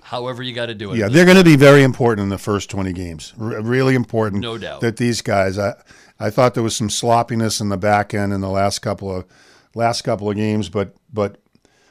[0.00, 0.96] however you got to do it.
[0.96, 3.34] Yeah, they're going to be very important in the first 20 games.
[3.38, 4.40] R- really important.
[4.40, 4.80] No doubt.
[4.80, 5.74] That these guys, I,
[6.18, 9.26] I thought there was some sloppiness in the back end in the last couple of
[9.74, 11.36] last couple of games, but but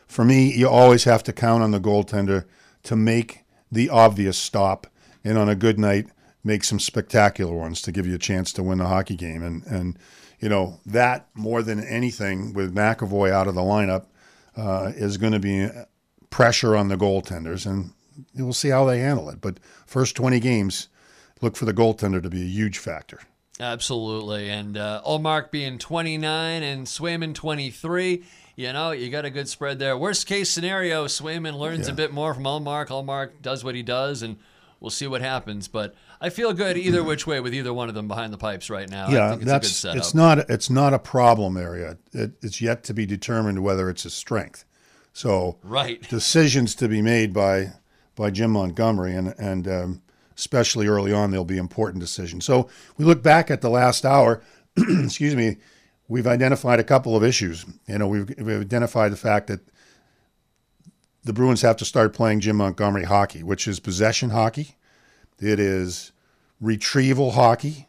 [0.08, 2.46] for me, you always have to count on the goaltender
[2.84, 3.41] to make
[3.72, 4.88] the obvious stop,
[5.24, 6.08] and on a good night,
[6.44, 9.44] make some spectacular ones to give you a chance to win the hockey game.
[9.44, 9.98] And and
[10.40, 14.06] you know that more than anything, with McAvoy out of the lineup,
[14.58, 15.70] uh, is going to be
[16.30, 17.92] pressure on the goaltenders, and
[18.36, 19.42] we'll see how they handle it.
[19.42, 20.88] But first 20 games,
[21.42, 23.20] look for the goaltender to be a huge factor.
[23.62, 24.50] Absolutely.
[24.50, 28.24] And uh, Ullmark being 29 and Swayman 23.
[28.56, 29.98] You know, you got a good spread there.
[29.98, 32.88] Worst case scenario, Swayman learns a bit more from Ullmark.
[32.88, 34.38] Ullmark does what he does and
[34.80, 35.68] we'll see what happens.
[35.68, 38.70] But I feel good either which way with either one of them behind the pipes
[38.70, 39.08] right now.
[39.08, 39.98] I yeah, think it's that's a good setup.
[39.98, 41.98] it's not it's not a problem area.
[42.12, 44.66] It, it's yet to be determined whether it's a strength.
[45.14, 46.02] So Right.
[46.10, 47.74] decisions to be made by
[48.16, 50.02] by Jim Montgomery, and and um,
[50.38, 52.46] especially early on, they'll be important decisions.
[52.46, 54.42] So we look back at the last hour.
[54.78, 55.58] excuse me.
[56.08, 57.66] We've identified a couple of issues.
[57.88, 59.62] You know, we've, we've identified the fact that
[61.24, 64.76] the Bruins have to start playing Jim Montgomery hockey, which is possession hockey.
[65.40, 66.12] It is
[66.60, 67.88] retrieval hockey.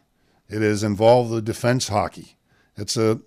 [0.49, 2.37] It is involved the defense hockey.
[2.75, 3.19] It's a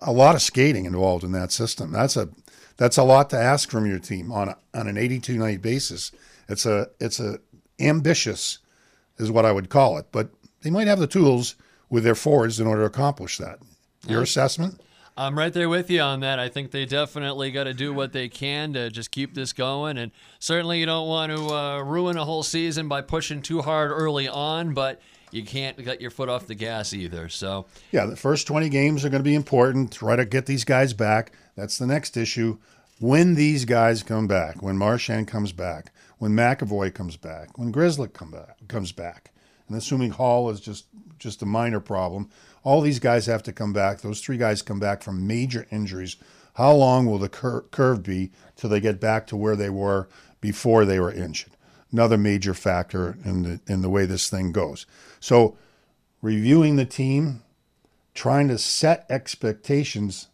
[0.00, 1.92] a lot of skating involved in that system.
[1.92, 2.28] That's a
[2.76, 6.12] that's a lot to ask from your team on a, on an 82 night basis.
[6.48, 7.38] It's a it's a
[7.82, 8.58] ambitious
[9.18, 10.30] is what I would call it, but
[10.62, 11.56] they might have the tools
[11.90, 13.58] with their forwards in order to accomplish that.
[14.08, 14.80] Your assessment?
[15.16, 16.38] I'm right there with you on that.
[16.38, 19.98] I think they definitely got to do what they can to just keep this going.
[19.98, 23.90] And certainly, you don't want to uh, ruin a whole season by pushing too hard
[23.90, 27.28] early on, but you can't get your foot off the gas either.
[27.28, 29.92] So, Yeah, the first 20 games are going to be important.
[29.92, 31.32] Try to get these guys back.
[31.56, 32.58] That's the next issue.
[32.98, 35.91] When these guys come back, when Marchand comes back,
[36.22, 39.32] when McAvoy comes back, when Grizzly come back, comes back,
[39.66, 40.84] and assuming Hall is just
[41.18, 42.30] just a minor problem,
[42.62, 44.00] all these guys have to come back.
[44.02, 46.14] Those three guys come back from major injuries.
[46.54, 50.08] How long will the cur- curve be till they get back to where they were
[50.40, 51.56] before they were injured?
[51.90, 54.86] Another major factor in the in the way this thing goes.
[55.18, 55.56] So,
[56.20, 57.42] reviewing the team,
[58.14, 60.28] trying to set expectations,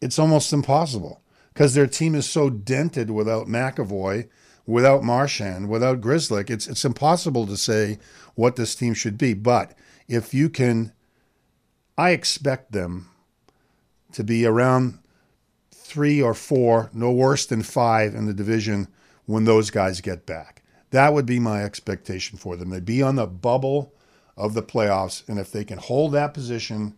[0.00, 1.20] it's almost impossible
[1.52, 4.30] because their team is so dented without McAvoy,
[4.66, 6.50] without Marchand, without Grzelcyk.
[6.50, 7.98] It's it's impossible to say
[8.34, 9.34] what this team should be.
[9.34, 9.76] But
[10.08, 10.92] if you can,
[11.96, 13.08] I expect them
[14.12, 14.98] to be around
[15.72, 18.88] three or four, no worse than five in the division
[19.26, 20.62] when those guys get back.
[20.90, 22.70] That would be my expectation for them.
[22.70, 23.92] They'd be on the bubble
[24.36, 26.96] of the playoffs, and if they can hold that position,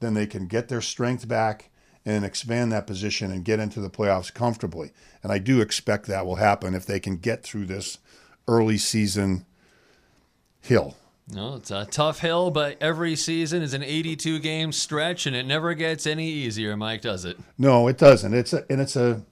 [0.00, 1.67] then they can get their strength back
[2.08, 4.92] and expand that position and get into the playoffs comfortably.
[5.22, 7.98] And I do expect that will happen if they can get through this
[8.46, 9.44] early season
[10.60, 10.96] hill.
[11.28, 15.44] no, it's a tough hill, but every season is an 82 game stretch, and it
[15.44, 17.38] never gets any easier, Mike, does it?
[17.58, 18.32] No, it doesn't.
[18.32, 19.22] It's a, and it's a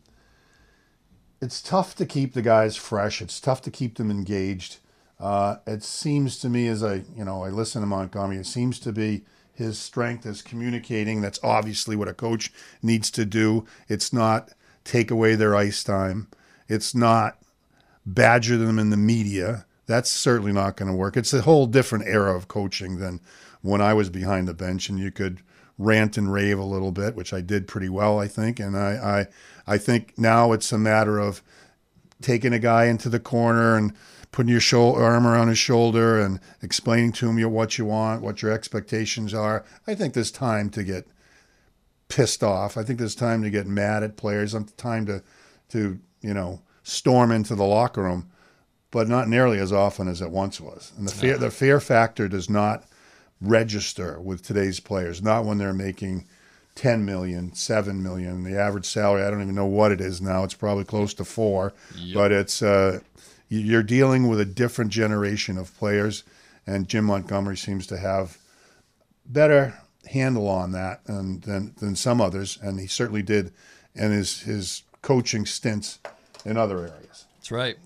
[1.41, 3.23] it's tough to keep the guys fresh.
[3.23, 4.79] It's tough to keep them engaged.
[5.19, 8.79] Uh, it seems to me as I you know I listen to Montgomery, it seems
[8.81, 9.25] to be
[9.57, 11.21] his strength is communicating.
[11.21, 12.53] That's obviously what a coach
[12.83, 13.65] needs to do.
[13.89, 14.51] It's not
[14.85, 16.29] take away their ice time.
[16.69, 17.39] It's not
[18.05, 19.65] badger them in the media.
[19.87, 21.17] That's certainly not going to work.
[21.17, 23.21] It's a whole different era of coaching than
[23.63, 25.41] when I was behind the bench and you could
[25.79, 28.61] rant and rave a little bit, which I did pretty well, I think.
[28.61, 29.27] And I,
[29.67, 31.43] I, I think now it's a matter of
[32.21, 33.93] taking a guy into the corner and
[34.37, 38.43] putting your shoulder, arm around his shoulder and explaining to him what you want, what
[38.43, 39.65] your expectations are.
[39.87, 41.07] I think there's time to get
[42.09, 42.77] pissed off.
[42.77, 44.53] I think there's time to get mad at players.
[44.53, 45.23] There's Time to,
[45.71, 48.29] to you know, storm into the locker room,
[48.91, 50.93] but not nearly as often as it once was.
[50.99, 52.85] And the fear, the fear factor does not
[53.41, 55.23] register with today's players.
[55.23, 56.27] Not when they're making
[56.75, 58.45] 10 million, 7 million.
[58.45, 60.45] The average salary, I don't even know what it is now.
[60.45, 62.15] It's probably close to four, Yep.
[62.15, 63.01] but it's uh,
[63.49, 66.25] you're dealing with a different generation of players,
[66.67, 68.39] and Jim Montgomery seems to have
[69.25, 69.75] better
[70.07, 73.53] handle on that than, than, than some others, and he certainly did
[73.95, 75.99] in his, his coaching stints
[76.45, 77.27] in other areas.
[77.37, 77.77] That's right.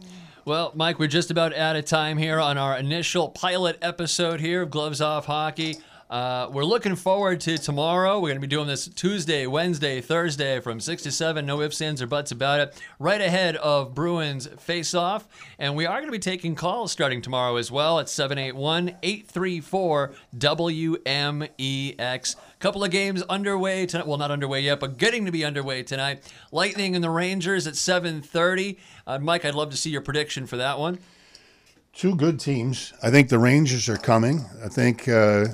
[0.44, 4.62] Well, Mike, we're just about out of time here on our initial pilot episode here
[4.62, 5.76] of Gloves Off Hockey.
[6.10, 8.16] Uh, we're looking forward to tomorrow.
[8.16, 11.46] We're going to be doing this Tuesday, Wednesday, Thursday from 6 to 7.
[11.46, 12.82] No ifs, ands, or buts about it.
[12.98, 15.28] Right ahead of Bruins face off.
[15.56, 20.12] And we are going to be taking calls starting tomorrow as well at 781 834
[20.36, 22.36] WMEX.
[22.58, 24.08] Couple of games underway tonight.
[24.08, 26.24] Well, not underway yet, but getting to be underway tonight.
[26.50, 28.78] Lightning and the Rangers at 7:30.
[29.06, 30.98] Uh, Mike, I'd love to see your prediction for that one.
[31.94, 32.92] Two good teams.
[33.00, 34.44] I think the Rangers are coming.
[34.62, 35.46] I think uh,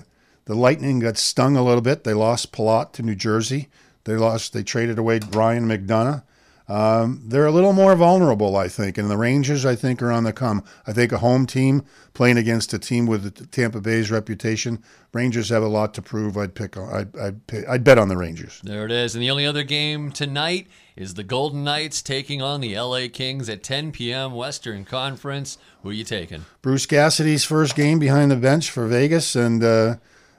[0.46, 2.04] the Lightning got stung a little bit.
[2.04, 3.68] They lost Palat to New Jersey.
[4.04, 4.52] They lost.
[4.52, 6.22] They traded away Ryan McDonagh.
[6.68, 10.24] Um, they're a little more vulnerable, I think, and the Rangers, I think, are on
[10.24, 10.64] the come.
[10.84, 14.82] I think a home team playing against a team with Tampa Bay's reputation,
[15.12, 16.36] Rangers have a lot to prove.
[16.36, 16.76] I'd pick.
[16.76, 18.60] I'd I'd, pick, I'd bet on the Rangers.
[18.64, 19.14] There it is.
[19.14, 20.66] And the only other game tonight
[20.96, 24.32] is the Golden Knights taking on the LA Kings at 10 p.m.
[24.32, 25.58] Western Conference.
[25.82, 26.46] Who are you taking?
[26.62, 29.96] Bruce Cassidy's first game behind the bench for Vegas, and uh,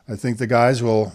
[0.09, 1.11] I think the guys will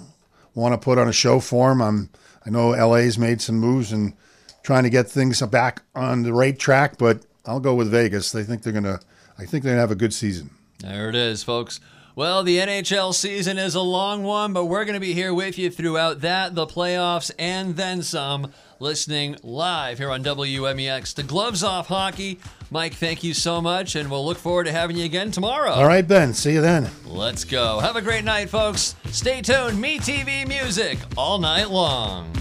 [0.55, 1.81] want to put on a show for him.
[1.81, 2.11] I'm,
[2.45, 4.15] I know LA's made some moves and
[4.63, 8.33] trying to get things back on the right track, but I'll go with Vegas.
[8.33, 9.01] They think they're gonna.
[9.39, 10.51] I think they're to have a good season.
[10.81, 11.81] There it is, folks.
[12.15, 15.59] Well, the NHL season is a long one, but we're going to be here with
[15.59, 21.15] you throughout that, the playoffs, and then some, listening live here on WMEX.
[21.15, 22.41] The Gloves Off Hockey.
[22.73, 25.71] Mike, thank you so much, and we'll look forward to having you again tomorrow.
[25.71, 26.35] All right, Ben.
[26.35, 26.91] See you then.
[27.07, 27.79] Let's go.
[27.79, 28.97] Have a great night, folks.
[29.13, 29.81] Stay tuned.
[29.81, 32.33] Me TV music all night long.